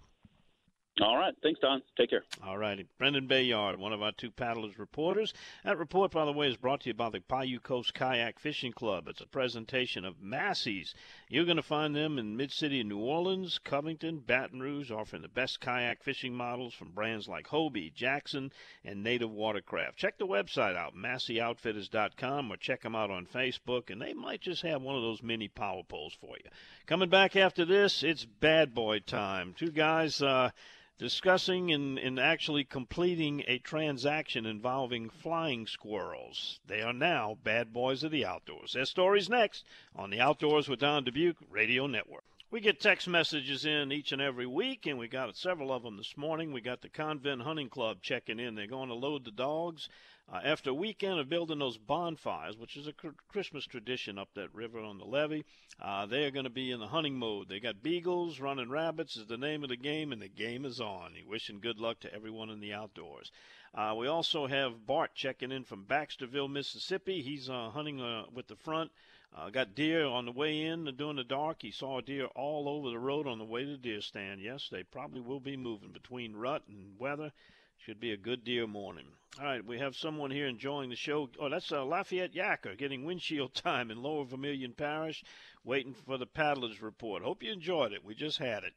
[1.02, 1.34] All right.
[1.42, 1.82] Thanks, Don.
[1.98, 2.24] Take care.
[2.42, 2.86] All righty.
[2.96, 5.34] Brendan Bayard, one of our two paddlers reporters.
[5.62, 8.72] That report, by the way, is brought to you by the Bayou Coast Kayak Fishing
[8.72, 9.06] Club.
[9.06, 10.94] It's a presentation of Massey's.
[11.28, 15.60] You're going to find them in Mid-City New Orleans, Covington, Baton Rouge, offering the best
[15.60, 18.50] kayak fishing models from brands like Hobie, Jackson,
[18.82, 19.98] and Native Watercraft.
[19.98, 24.62] Check the website out, MasseyOutfitters.com, or check them out on Facebook, and they might just
[24.62, 26.50] have one of those mini power poles for you.
[26.86, 29.54] Coming back after this, it's bad boy time.
[29.54, 30.22] Two guys...
[30.22, 30.52] Uh,
[30.98, 36.60] discussing and, and actually completing a transaction involving flying squirrels.
[36.66, 38.72] They are now bad boys of the outdoors.
[38.72, 42.24] Their story's next on the Outdoors with Don Dubuc Radio Network.
[42.50, 45.96] We get text messages in each and every week, and we got several of them
[45.96, 46.52] this morning.
[46.52, 48.54] We got the Convent Hunting Club checking in.
[48.54, 49.88] They're going to load the dogs.
[50.32, 54.28] Uh, after a weekend of building those bonfires, which is a cr- Christmas tradition up
[54.34, 55.44] that river on the levee,
[55.80, 57.48] uh, they are going to be in the hunting mode.
[57.48, 60.80] They got beagles, running rabbits is the name of the game, and the game is
[60.80, 61.14] on.
[61.14, 63.30] He wishing good luck to everyone in the outdoors.
[63.72, 67.22] Uh, we also have Bart checking in from Baxterville, Mississippi.
[67.22, 68.90] He's uh, hunting uh, with the front.
[69.36, 71.58] Uh, got deer on the way in during the dark.
[71.60, 74.40] He saw a deer all over the road on the way to the deer stand.
[74.40, 77.32] Yes, they probably will be moving between rut and weather.
[77.78, 79.06] Should be a good deer morning.
[79.38, 81.28] All right, we have someone here enjoying the show.
[81.38, 85.22] Oh, that's uh, Lafayette Yacker getting windshield time in Lower Vermilion Parish,
[85.62, 87.22] waiting for the paddlers report.
[87.22, 88.02] Hope you enjoyed it.
[88.02, 88.72] We just had it.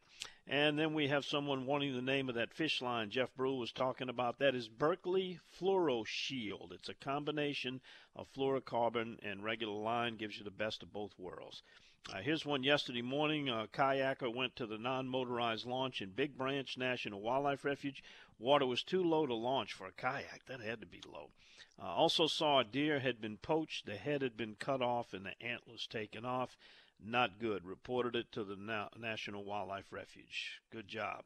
[0.47, 3.71] And then we have someone wanting the name of that fish line Jeff Brule was
[3.71, 4.39] talking about.
[4.39, 6.73] That is Berkeley Fluoro Shield.
[6.73, 7.79] It's a combination
[8.15, 11.63] of fluorocarbon and regular line, gives you the best of both worlds.
[12.11, 13.49] Uh, here's one yesterday morning.
[13.49, 18.03] A kayaker went to the non motorized launch in Big Branch National Wildlife Refuge.
[18.39, 20.45] Water was too low to launch for a kayak.
[20.47, 21.29] That had to be low.
[21.77, 23.85] Uh, also saw a deer had been poached.
[23.85, 26.57] The head had been cut off and the antlers taken off.
[27.03, 27.65] Not good.
[27.65, 30.61] Reported it to the Na- National Wildlife Refuge.
[30.71, 31.23] Good job.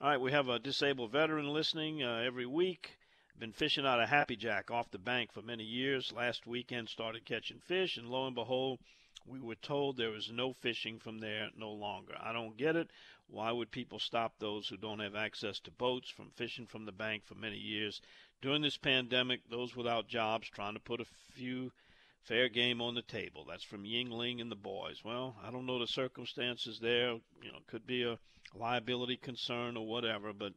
[0.00, 2.98] All right, we have a disabled veteran listening uh, every week.
[3.38, 6.12] Been fishing out of Happy Jack off the bank for many years.
[6.12, 8.80] Last weekend started catching fish, and lo and behold,
[9.26, 12.14] we were told there was no fishing from there no longer.
[12.20, 12.90] I don't get it.
[13.32, 16.92] Why would people stop those who don't have access to boats from fishing from the
[16.92, 18.02] bank for many years?
[18.42, 21.72] During this pandemic, those without jobs trying to put a few
[22.20, 23.46] fair game on the table.
[23.46, 25.02] That's from Yingling and the boys.
[25.02, 27.12] Well, I don't know the circumstances there.
[27.42, 28.18] You know, could be a
[28.54, 30.52] liability concern or whatever, but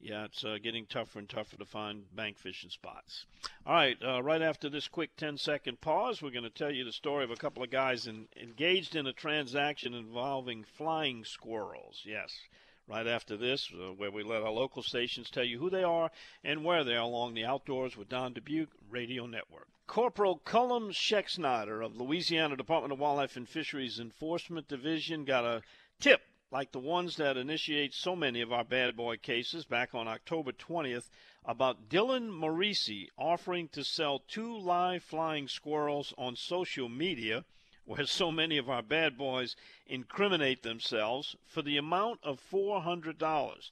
[0.00, 3.26] yeah, it's uh, getting tougher and tougher to find bank fishing spots.
[3.66, 6.84] All right, uh, right after this quick 10 second pause, we're going to tell you
[6.84, 12.02] the story of a couple of guys in, engaged in a transaction involving flying squirrels.
[12.04, 12.34] Yes,
[12.86, 16.10] right after this, uh, where we let our local stations tell you who they are
[16.42, 19.68] and where they are along the Outdoors with Don Dubuc Radio Network.
[19.86, 25.62] Corporal Cullum Schexnayder of Louisiana Department of Wildlife and Fisheries Enforcement Division got a
[26.00, 26.22] tip
[26.54, 30.52] like the ones that initiate so many of our bad boy cases back on October
[30.52, 31.10] 20th
[31.44, 37.44] about Dylan Morisi offering to sell two live flying squirrels on social media
[37.86, 39.56] where so many of our bad boys
[39.88, 43.70] incriminate themselves for the amount of $400.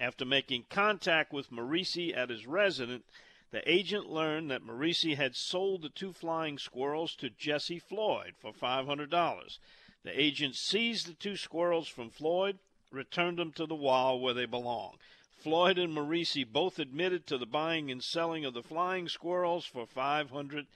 [0.00, 3.04] After making contact with Morisi at his residence,
[3.50, 8.54] the agent learned that Morisi had sold the two flying squirrels to Jesse Floyd for
[8.54, 9.58] $500.
[10.04, 12.58] The agent seized the two squirrels from Floyd,
[12.90, 14.98] returned them to the wild where they belong.
[15.30, 19.86] Floyd and Morisi both admitted to the buying and selling of the flying squirrels for
[19.86, 20.66] $500.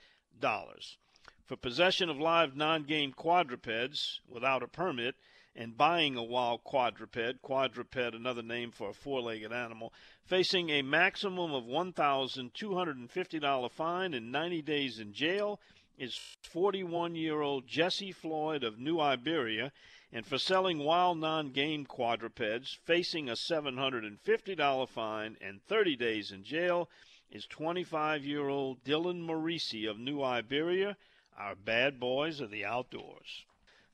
[1.45, 5.15] For possession of live non game quadrupeds without a permit
[5.55, 9.91] and buying a wild quadruped, quadruped, another name for a four legged animal,
[10.25, 15.59] facing a maximum of $1,250 fine and 90 days in jail
[15.97, 19.71] is 41 year old Jesse Floyd of New Iberia,
[20.11, 26.43] and for selling wild non game quadrupeds, facing a $750 fine and 30 days in
[26.43, 26.89] jail,
[27.31, 30.97] is 25 year old Dylan Morisi of New Iberia,
[31.37, 33.45] our bad boys of the outdoors.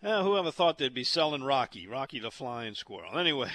[0.03, 3.17] Uh, whoever thought they'd be selling Rocky, Rocky the Flying Squirrel?
[3.17, 3.51] Anyway.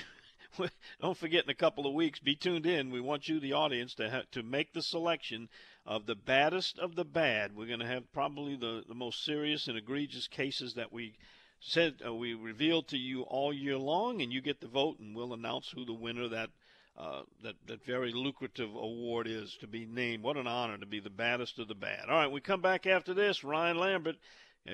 [1.01, 2.90] don't forget in a couple of weeks, be tuned in.
[2.90, 5.49] We want you, the audience, to ha- to make the selection
[5.89, 7.57] of the baddest of the bad.
[7.57, 11.14] We're going to have probably the, the most serious and egregious cases that we
[11.61, 15.16] said uh, we revealed to you all year long, and you get the vote, and
[15.16, 16.51] we'll announce who the winner that
[16.99, 20.22] uh, that that very lucrative award is to be named.
[20.22, 22.11] What an honor to be the baddest of the bad.
[22.11, 23.43] All right, we come back after this.
[23.43, 24.16] Ryan Lambert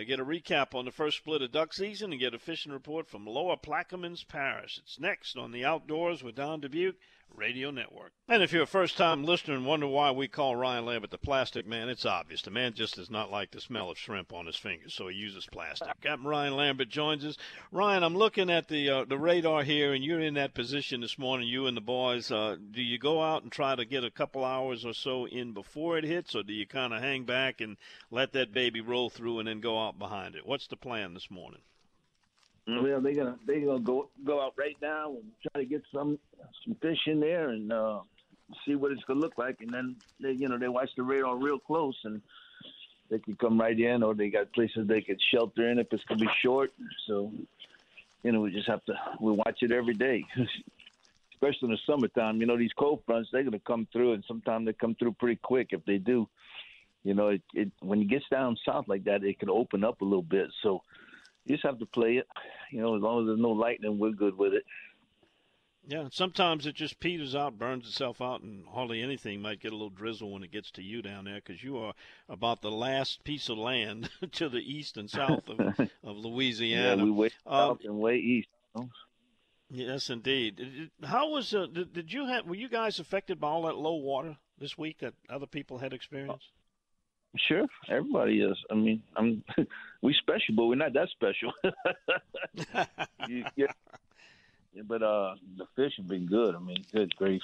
[0.08, 3.08] get a recap on the first split of duck season and get a fishing report
[3.08, 4.78] from Lower Plaquemines Parish.
[4.78, 6.94] It's next on the Outdoors with Don Dubuc
[7.34, 8.12] Radio Network.
[8.28, 11.18] And if you're a first time listener and wonder why we call Ryan Lambert the
[11.18, 12.42] plastic man, it's obvious.
[12.42, 15.16] The man just does not like the smell of shrimp on his fingers, so he
[15.16, 15.88] uses plastic.
[16.00, 17.36] Captain Ryan Lambert joins us.
[17.70, 21.18] Ryan, I'm looking at the uh, the radar here, and you're in that position this
[21.18, 22.30] morning, you and the boys.
[22.30, 25.52] Uh, do you go out and try to get a couple hours or so in
[25.52, 27.76] before it hits, or do you kind of hang back and
[28.10, 30.46] let that baby roll through and then go out behind it?
[30.46, 31.60] What's the plan this morning?
[32.66, 36.18] Well, they're gonna they're gonna go go out right now and try to get some
[36.64, 38.00] some fish in there and uh,
[38.66, 41.36] see what it's gonna look like, and then they you know they watch the radar
[41.36, 42.22] real close and
[43.10, 46.04] they can come right in, or they got places they could shelter in if it's
[46.04, 46.72] gonna be short.
[47.06, 47.30] So
[48.22, 50.24] you know we just have to we watch it every day.
[51.34, 54.64] Especially in the summertime, you know these cold fronts they're gonna come through, and sometimes
[54.64, 55.68] they come through pretty quick.
[55.72, 56.26] If they do,
[57.02, 60.00] you know, it, it when it gets down south like that, it can open up
[60.00, 60.48] a little bit.
[60.62, 60.80] So
[61.44, 62.26] you just have to play it.
[62.70, 64.64] You know, as long as there's no lightning, we're good with it.
[65.86, 69.76] Yeah, sometimes it just peters out, burns itself out, and hardly anything might get a
[69.76, 71.92] little drizzle when it gets to you down there because you are
[72.26, 75.60] about the last piece of land to the east and south of,
[76.02, 76.96] of Louisiana.
[76.96, 78.48] Yeah, we way um, south and way east.
[79.70, 80.90] Yes, indeed.
[81.02, 82.46] How was uh, did, did you have?
[82.46, 85.92] Were you guys affected by all that low water this week that other people had
[85.92, 86.52] experienced?
[87.36, 88.56] Sure, everybody is.
[88.70, 89.42] I mean, I'm
[90.02, 91.52] we special, but we're not that special.
[93.28, 93.66] you, yeah.
[94.72, 96.54] yeah, but uh, the fish have been good.
[96.54, 97.42] I mean, good grief,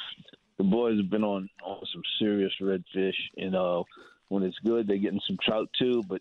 [0.58, 3.82] the boys have been on on some serious redfish, and uh,
[4.28, 6.04] when it's good, they're getting some trout too.
[6.06, 6.20] But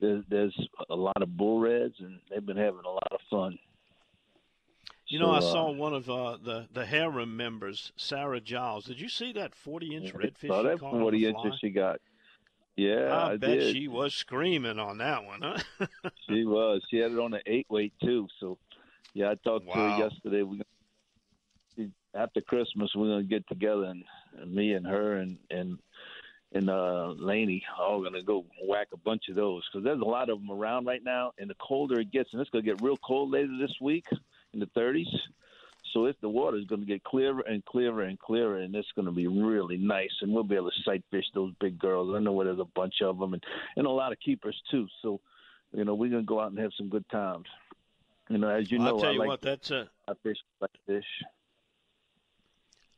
[0.00, 3.58] there's there's a lot of bull reds, and they've been having a lot of fun.
[5.06, 8.86] You know, so, I saw uh, one of uh, the the harem members, Sarah Giles.
[8.86, 10.48] Did you see that forty inch redfish?
[10.48, 12.00] Saw that forty inches she got.
[12.76, 13.76] Yeah, I, I bet did.
[13.76, 15.86] she was screaming on that one, huh?
[16.28, 16.82] she was.
[16.90, 18.26] She had it on the eight weight too.
[18.40, 18.58] So,
[19.12, 19.74] yeah, I talked wow.
[19.74, 20.42] to her yesterday.
[20.42, 20.60] We
[22.14, 24.04] after Christmas we're gonna get together and,
[24.40, 25.78] and me and her and and
[26.52, 30.30] and uh Laney all gonna go whack a bunch of those because there's a lot
[30.30, 31.32] of them around right now.
[31.38, 34.06] And the colder it gets, and it's gonna get real cold later this week
[34.52, 35.06] in the 30s.
[35.94, 38.90] So if the water is going to get clearer and clearer and clearer, and it's
[38.96, 42.14] going to be really nice, and we'll be able to sight fish those big girls.
[42.14, 43.42] I know where there's a bunch of them, and
[43.76, 44.88] and a lot of keepers too.
[45.02, 45.20] So,
[45.72, 47.46] you know, we're going to go out and have some good times.
[48.28, 50.14] You know, as you well, know, I'll tell I you like what, that's a I
[50.22, 51.06] fish like fish.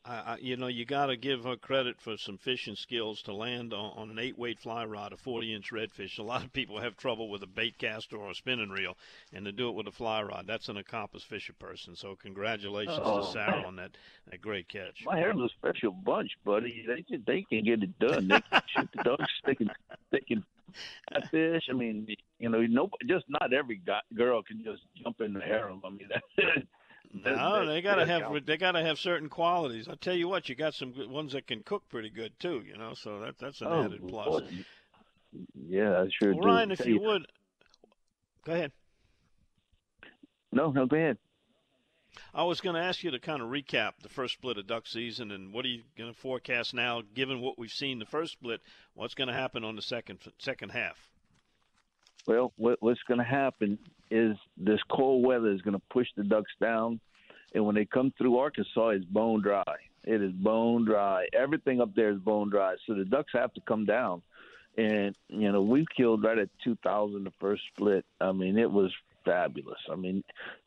[0.08, 3.72] I, you know, you got to give her credit for some fishing skills to land
[3.72, 6.18] on, on an eight-weight fly rod, a 40-inch redfish.
[6.18, 8.96] A lot of people have trouble with a bait caster or a spinning reel,
[9.32, 11.96] and to do it with a fly rod, that's an accomplished fisher person.
[11.96, 13.96] So congratulations oh, to Sarah on that,
[14.30, 15.04] that great catch.
[15.04, 16.84] My hair's a special bunch, buddy.
[16.86, 18.28] They can, they can get it done.
[18.28, 19.32] They can shoot the ducks.
[19.44, 19.70] They can
[20.12, 20.44] they can
[21.30, 21.64] fish.
[21.70, 22.06] I mean,
[22.38, 25.82] you know, no, just not every guy, girl can just jump in the harem.
[25.84, 26.22] I mean, that,
[27.12, 29.88] no, they gotta have they gotta have certain qualities.
[29.88, 32.62] I tell you what, you got some good ones that can cook pretty good too.
[32.66, 34.42] You know, so that that's an oh, added plus.
[34.42, 34.48] Boy.
[35.54, 36.48] Yeah, I sure well, do.
[36.48, 37.26] Ryan, if you, you would,
[38.44, 38.72] go ahead.
[40.52, 41.18] No, no, go ahead.
[42.32, 44.86] I was going to ask you to kind of recap the first split of duck
[44.86, 48.32] season and what are you going to forecast now, given what we've seen the first
[48.32, 48.60] split?
[48.94, 50.96] What's going to happen on the second second half?
[52.26, 53.78] Well, what, what's going to happen
[54.10, 57.00] is this cold weather is going to push the ducks down,
[57.54, 59.62] and when they come through Arkansas, it's bone dry.
[60.04, 61.26] It is bone dry.
[61.32, 64.22] Everything up there is bone dry, so the ducks have to come down.
[64.76, 68.04] And you know, we killed right at 2,000 the first split.
[68.20, 68.92] I mean, it was
[69.24, 69.80] fabulous.
[69.90, 70.22] I mean,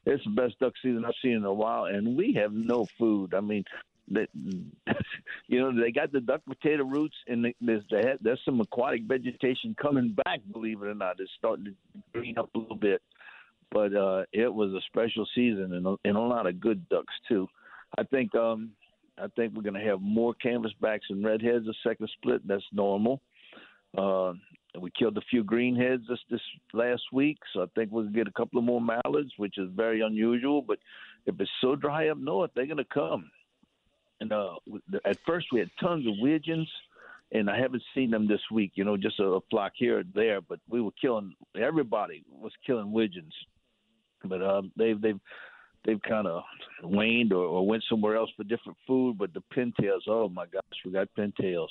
[0.05, 3.33] it's the best duck season I've seen in a while, and we have no food.
[3.33, 3.63] I mean,
[4.11, 4.29] that
[5.47, 7.83] you know they got the duck potato roots and there's
[8.21, 11.73] there's some aquatic vegetation coming back believe it or not it's starting to
[12.13, 13.01] green up a little bit
[13.71, 17.47] but uh it was a special season and, and a lot of good ducks too
[17.97, 18.71] i think um
[19.17, 23.21] i think we're going to have more canvasbacks and redheads a second split that's normal
[23.97, 24.33] uh
[24.79, 26.41] we killed a few greenheads this this
[26.73, 30.01] last week so i think we'll get a couple of more mallards which is very
[30.01, 30.77] unusual but
[31.25, 33.29] if it's so dry up north they're going to come
[34.21, 34.55] and uh,
[35.05, 36.69] at first we had tons of widgeons,
[37.31, 38.71] and I haven't seen them this week.
[38.75, 41.33] You know, just a, a flock here or there, but we were killing.
[41.59, 43.33] Everybody was killing widgeons,
[44.23, 45.19] but um, they've they've
[45.85, 46.43] they've kind of
[46.83, 49.17] waned or, or went somewhere else for different food.
[49.17, 51.69] But the pintails, oh my gosh, we got pintails.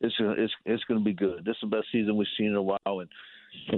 [0.00, 1.44] It's it's it's going to be good.
[1.44, 3.08] This is the best season we've seen in a while, and,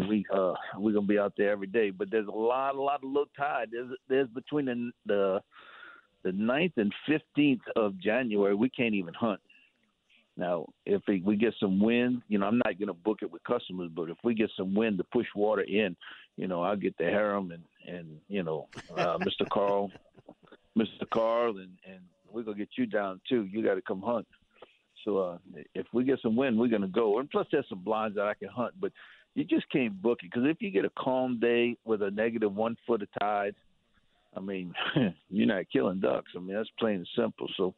[0.09, 1.91] we uh we're going to be out there every day.
[1.91, 3.69] But there's a lot a lot of low tide.
[3.71, 5.41] There's there's between the the
[6.25, 9.41] the 9th and 15th of January, we can't even hunt.
[10.39, 13.43] Now, if we get some wind, you know, I'm not going to book it with
[13.43, 15.97] customers, but if we get some wind to push water in,
[16.37, 19.49] you know, I'll get the harem and, and you know, uh, Mr.
[19.51, 19.91] Carl,
[20.79, 21.11] Mr.
[21.13, 21.99] Carl, and, and
[22.31, 23.49] we're to get you down too.
[23.51, 24.29] You got to come hunt.
[25.05, 25.39] So uh,
[25.75, 27.19] if we get some wind, we're to go.
[27.19, 28.93] And plus, there's some blinds that I can hunt, but
[29.35, 32.55] you just can't book it because if you get a calm day with a negative
[32.55, 33.57] one foot of tide,
[34.37, 34.73] I mean,
[35.31, 36.31] you're not killing ducks.
[36.37, 37.49] I mean, that's plain and simple.
[37.57, 37.75] So,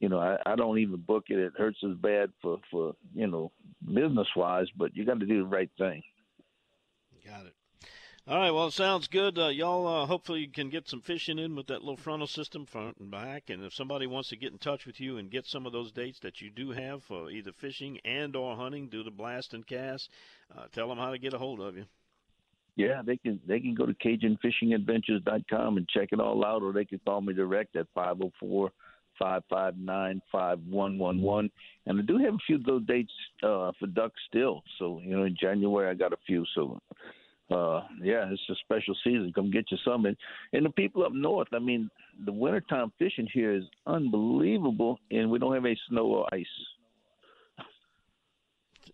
[0.00, 1.38] you know, I, I don't even book it.
[1.38, 3.52] It hurts as bad for for you know
[3.84, 6.02] business wise, but you got to do the right thing.
[7.24, 7.54] Got it.
[8.26, 8.50] All right.
[8.50, 9.38] Well, it sounds good.
[9.38, 12.64] Uh, y'all, uh, hopefully, you can get some fishing in with that little frontal system
[12.64, 13.50] front and back.
[13.50, 15.92] And if somebody wants to get in touch with you and get some of those
[15.92, 19.66] dates that you do have for either fishing and or hunting, do the blast and
[19.66, 20.10] cast,
[20.56, 21.84] uh, tell them how to get a hold of you.
[22.76, 26.84] Yeah, they can they can go to CajunFishingAdventures.com and check it all out, or they
[26.84, 28.72] can call me direct at five zero oh four
[29.20, 31.50] five five nine five one one one.
[31.86, 33.12] And I do have a few of those dates
[33.44, 34.62] uh, for ducks still.
[34.78, 36.44] So you know, in January I got a few.
[36.56, 36.80] So
[37.50, 39.32] uh, yeah, it's a special season.
[39.34, 40.06] Come get you some.
[40.06, 40.16] And,
[40.52, 41.90] and the people up north, I mean,
[42.24, 46.46] the wintertime fishing here is unbelievable, and we don't have any snow or ice.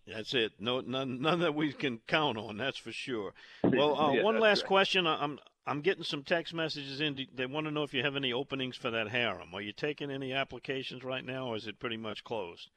[0.07, 0.53] That's it.
[0.59, 2.57] No, none, none that we can count on.
[2.57, 3.33] That's for sure.
[3.63, 4.67] Well, uh, yeah, one last right.
[4.67, 5.05] question.
[5.05, 7.27] I'm I'm getting some text messages in.
[7.35, 9.53] They want to know if you have any openings for that harem.
[9.53, 12.69] Are you taking any applications right now, or is it pretty much closed?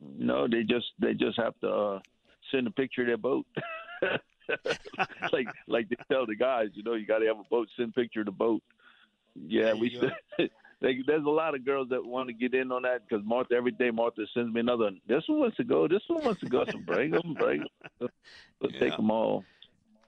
[0.00, 2.00] No, they just they just have to uh,
[2.52, 3.46] send a picture of their boat.
[5.32, 7.68] like like they tell the guys, you know, you got to have a boat.
[7.76, 8.62] Send a picture of the boat.
[9.34, 9.98] Yeah, we.
[10.80, 13.54] they, there's a lot of girls that want to get in on that because Martha
[13.54, 14.90] every day Martha sends me another.
[15.06, 15.88] This one wants to go.
[15.88, 16.66] This one wants to go.
[16.70, 17.64] So bring them, bring
[17.98, 18.10] them.
[18.60, 18.80] But yeah.
[18.80, 19.44] take them all.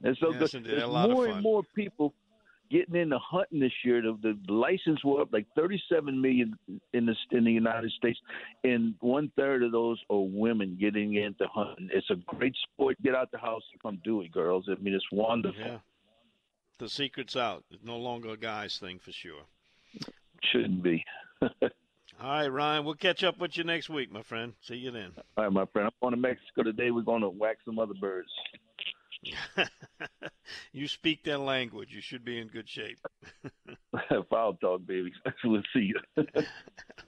[0.02, 0.64] And so yes, good.
[0.64, 2.14] There's more and more people
[2.70, 4.00] getting into hunting this year.
[4.00, 6.56] The, the license were up like 37 million
[6.92, 8.18] in the in the United States,
[8.64, 11.90] and one third of those are women getting into hunting.
[11.92, 12.96] It's a great sport.
[13.02, 14.66] Get out the house and come do it, girls.
[14.68, 15.60] I mean, it's wonderful.
[15.60, 15.78] Yeah.
[16.78, 17.64] The secret's out.
[17.70, 19.42] It's no longer a guy's thing for sure
[20.42, 21.04] shouldn't be.
[21.42, 21.48] All
[22.20, 22.84] right, Ryan.
[22.84, 24.52] We'll catch up with you next week, my friend.
[24.60, 25.12] See you then.
[25.36, 25.86] All right, my friend.
[25.86, 26.90] I'm going to Mexico today.
[26.90, 28.28] We're going to whack some other birds.
[30.72, 31.92] you speak that language.
[31.92, 32.98] You should be in good shape.
[34.30, 35.12] Foul talk, baby.
[35.44, 36.24] we'll see you.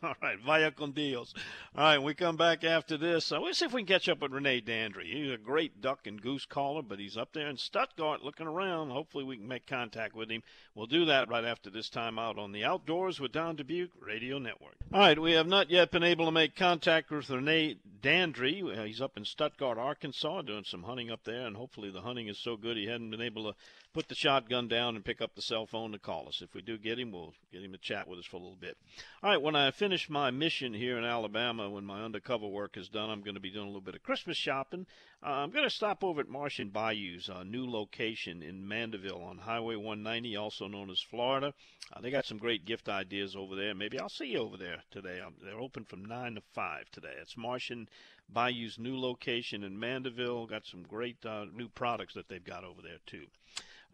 [0.02, 1.32] All right, vaya con Dios.
[1.76, 3.32] All right, we come back after this.
[3.32, 5.12] Uh, we'll see if we can catch up with Rene Dandry.
[5.12, 8.90] He's a great duck and goose caller, but he's up there in Stuttgart looking around.
[8.90, 10.42] Hopefully, we can make contact with him.
[10.74, 14.38] We'll do that right after this time out on the Outdoors with Don Dubuc Radio
[14.38, 14.76] Network.
[14.92, 18.86] All right, we have not yet been able to make contact with Rene Dandry.
[18.86, 22.38] He's up in Stuttgart, Arkansas, doing some hunting up there, and hopefully the hunting is
[22.38, 23.58] so good he hadn't been able to
[23.92, 26.40] put the shotgun down and pick up the cell phone to call us.
[26.42, 28.56] If we do get him, we'll get him to chat with us for a little
[28.56, 28.76] bit.
[29.22, 32.88] All right, when I finish my mission here in Alabama, when my undercover work is
[32.88, 34.86] done, I'm going to be doing a little bit of Christmas shopping.
[35.24, 39.38] Uh, I'm going to stop over at Martian Bayou's uh, new location in Mandeville on
[39.38, 41.52] Highway 190, also known as Florida.
[41.92, 43.74] Uh, they got some great gift ideas over there.
[43.74, 45.20] Maybe I'll see you over there today.
[45.20, 47.14] Um, they're open from 9 to 5 today.
[47.20, 47.88] It's Martian
[48.32, 50.46] Bayou's new location in Mandeville.
[50.46, 53.26] Got some great uh, new products that they've got over there, too.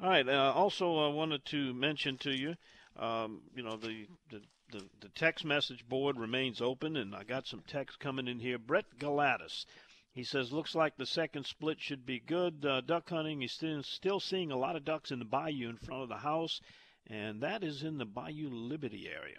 [0.03, 0.29] All right.
[0.29, 2.55] Uh, also, I wanted to mention to you,
[2.97, 7.47] um, you know, the, the the, the text message board remains open, and I got
[7.47, 8.59] some text coming in here.
[8.59, 9.65] Brett Galatis,
[10.13, 12.65] he says, looks like the second split should be good.
[12.65, 15.77] Uh, duck hunting, he's still, still seeing a lot of ducks in the bayou in
[15.77, 16.61] front of the house,
[17.07, 19.37] and that is in the Bayou Liberty area.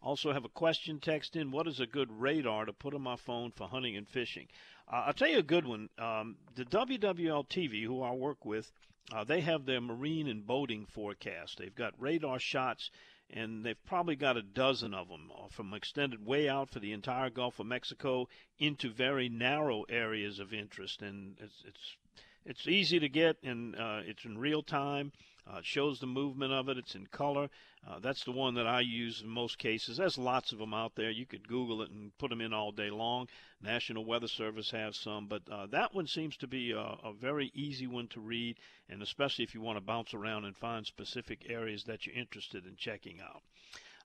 [0.00, 1.50] Also have a question text in.
[1.50, 4.46] What is a good radar to put on my phone for hunting and fishing?
[4.90, 5.88] Uh, I'll tell you a good one.
[5.98, 8.70] Um, the WWL TV, who I work with,
[9.12, 11.58] uh, they have their marine and boating forecast.
[11.58, 12.90] They've got radar shots,
[13.30, 16.92] and they've probably got a dozen of them uh, from extended way out for the
[16.92, 18.28] entire Gulf of Mexico
[18.58, 21.02] into very narrow areas of interest.
[21.02, 21.96] And it's it's,
[22.44, 25.12] it's easy to get, and uh, it's in real time.
[25.50, 26.76] Uh, shows the movement of it.
[26.76, 27.48] It's in color.
[27.86, 29.96] Uh, that's the one that I use in most cases.
[29.96, 31.10] There's lots of them out there.
[31.10, 33.28] You could Google it and put them in all day long.
[33.62, 37.50] National Weather Service has some, but uh, that one seems to be a, a, very
[37.54, 38.58] easy one to read,
[38.90, 42.66] and especially if you want to bounce around and find specific areas that you're interested
[42.66, 43.42] in checking out.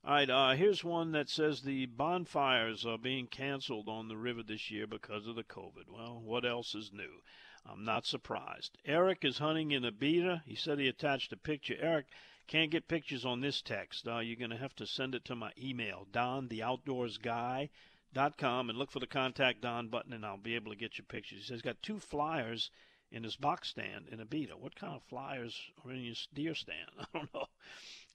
[0.05, 4.43] All right, uh, here's one that says the bonfires are being canceled on the river
[4.43, 5.87] this year because of the COVID.
[5.89, 7.21] Well, what else is new?
[7.66, 8.78] I'm not surprised.
[8.86, 10.43] Eric is hunting in Abita.
[10.45, 11.78] He said he attached a picture.
[11.80, 12.07] Eric,
[12.45, 14.05] can't get pictures on this text.
[14.07, 18.99] Uh, you're going to have to send it to my email, dontheoutdoorsguy.com, and look for
[18.99, 21.39] the contact Don button, and I'll be able to get you pictures.
[21.39, 22.70] He says he's got two flyers
[23.11, 24.55] in his box stand in Abita.
[24.55, 26.89] What kind of flyers are in your deer stand?
[26.99, 27.47] I don't know.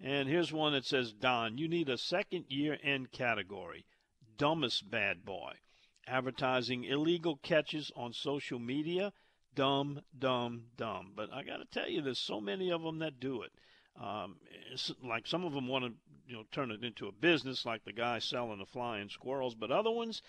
[0.01, 3.87] And here's one that says, Don, you need a second year end category.
[4.37, 5.55] Dumbest bad boy.
[6.07, 9.15] Advertising illegal catches on social media
[9.59, 11.13] dumb, dumb, dumb.
[11.17, 13.51] But I got to tell you, there's so many of them that do it.
[14.01, 14.37] Um,
[15.03, 15.93] like some of them want to,
[16.29, 19.57] you know, turn it into a business, like the guy selling the flying squirrels.
[19.57, 20.23] But other ones,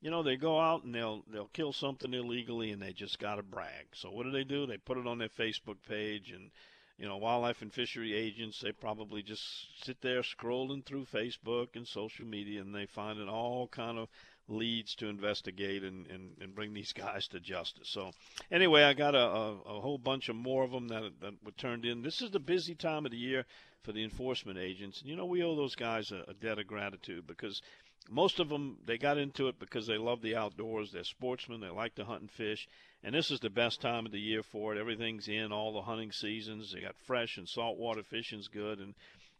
[0.00, 3.36] you know, they go out and they'll they'll kill something illegally, and they just got
[3.36, 3.86] to brag.
[3.94, 4.66] So what do they do?
[4.66, 6.50] They put it on their Facebook page, and
[6.98, 9.44] you know, wildlife and fishery agents, they probably just
[9.84, 14.08] sit there scrolling through Facebook and social media, and they find it all kind of
[14.52, 17.88] leads to investigate and, and, and bring these guys to justice.
[17.88, 18.12] So,
[18.50, 21.52] anyway, I got a, a, a, whole bunch of more of them that, that were
[21.52, 22.02] turned in.
[22.02, 23.44] This is the busy time of the year
[23.82, 25.00] for the enforcement agents.
[25.00, 27.62] And, you know, we owe those guys a, a debt of gratitude because
[28.10, 30.92] most of them, they got into it because they love the outdoors.
[30.92, 31.60] They're sportsmen.
[31.60, 32.68] They like to hunt and fish.
[33.02, 34.78] And this is the best time of the year for it.
[34.78, 36.72] Everything's in, all the hunting seasons.
[36.72, 38.78] They got fresh and saltwater fishing's good.
[38.78, 38.94] And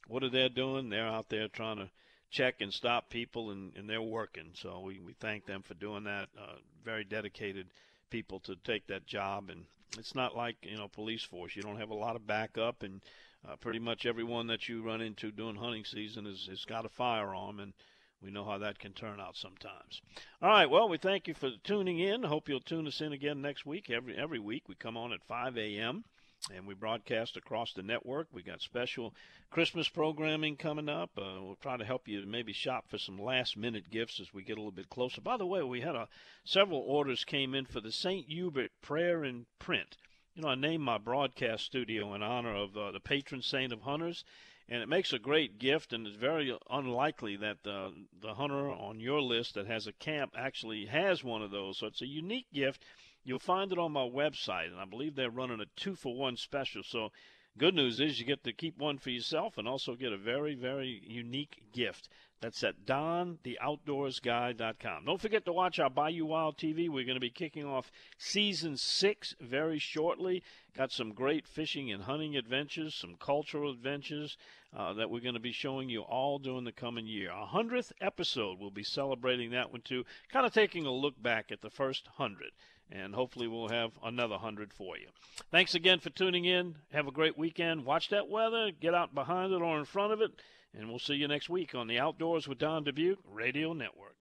[0.08, 0.88] what are they doing?
[0.88, 1.90] They're out there trying to–
[2.32, 4.50] check and stop people, and, and they're working.
[4.54, 6.28] So we, we thank them for doing that.
[6.36, 7.68] Uh, very dedicated
[8.10, 9.64] people to take that job, and
[9.96, 11.54] it's not like you know police force.
[11.54, 13.00] You don't have a lot of backup, and
[13.48, 16.88] uh, pretty much everyone that you run into during hunting season has, has got a
[16.88, 17.74] firearm, and
[18.22, 20.00] we know how that can turn out sometimes.
[20.40, 22.22] All right, well, we thank you for tuning in.
[22.22, 23.90] Hope you'll tune us in again next week.
[23.90, 26.04] Every every week we come on at 5 a.m
[26.50, 28.26] and we broadcast across the network.
[28.32, 29.14] We got special
[29.50, 31.10] Christmas programming coming up.
[31.16, 34.42] Uh, we'll try to help you maybe shop for some last minute gifts as we
[34.42, 35.20] get a little bit closer.
[35.20, 36.08] By the way, we had a
[36.44, 38.26] several orders came in for the St.
[38.28, 39.96] Hubert prayer in print.
[40.34, 43.82] You know, I named my broadcast studio in honor of uh, the patron saint of
[43.82, 44.24] hunters,
[44.68, 45.92] and it makes a great gift.
[45.92, 50.34] And it's very unlikely that the the hunter on your list that has a camp
[50.36, 51.78] actually has one of those.
[51.78, 52.82] So it's a unique gift
[53.24, 56.36] You'll find it on my website, and I believe they're running a two for one
[56.36, 56.82] special.
[56.82, 57.12] So,
[57.56, 60.56] good news is you get to keep one for yourself and also get a very,
[60.56, 62.08] very unique gift.
[62.40, 65.04] That's at dontheoutdoorsguy.com.
[65.04, 66.88] Don't forget to watch our Bayou Wild TV.
[66.88, 70.42] We're going to be kicking off season six very shortly.
[70.76, 74.36] Got some great fishing and hunting adventures, some cultural adventures
[74.76, 77.30] uh, that we're going to be showing you all during the coming year.
[77.30, 80.04] Our hundredth episode, we'll be celebrating that one too.
[80.32, 82.50] Kind of taking a look back at the first hundred
[82.92, 85.06] and hopefully we'll have another 100 for you.
[85.50, 86.76] Thanks again for tuning in.
[86.92, 87.84] Have a great weekend.
[87.84, 90.32] Watch that weather, get out behind it or in front of it,
[90.74, 94.16] And we'll see you next week on the Outdoors with Don Dubuc Radio Network.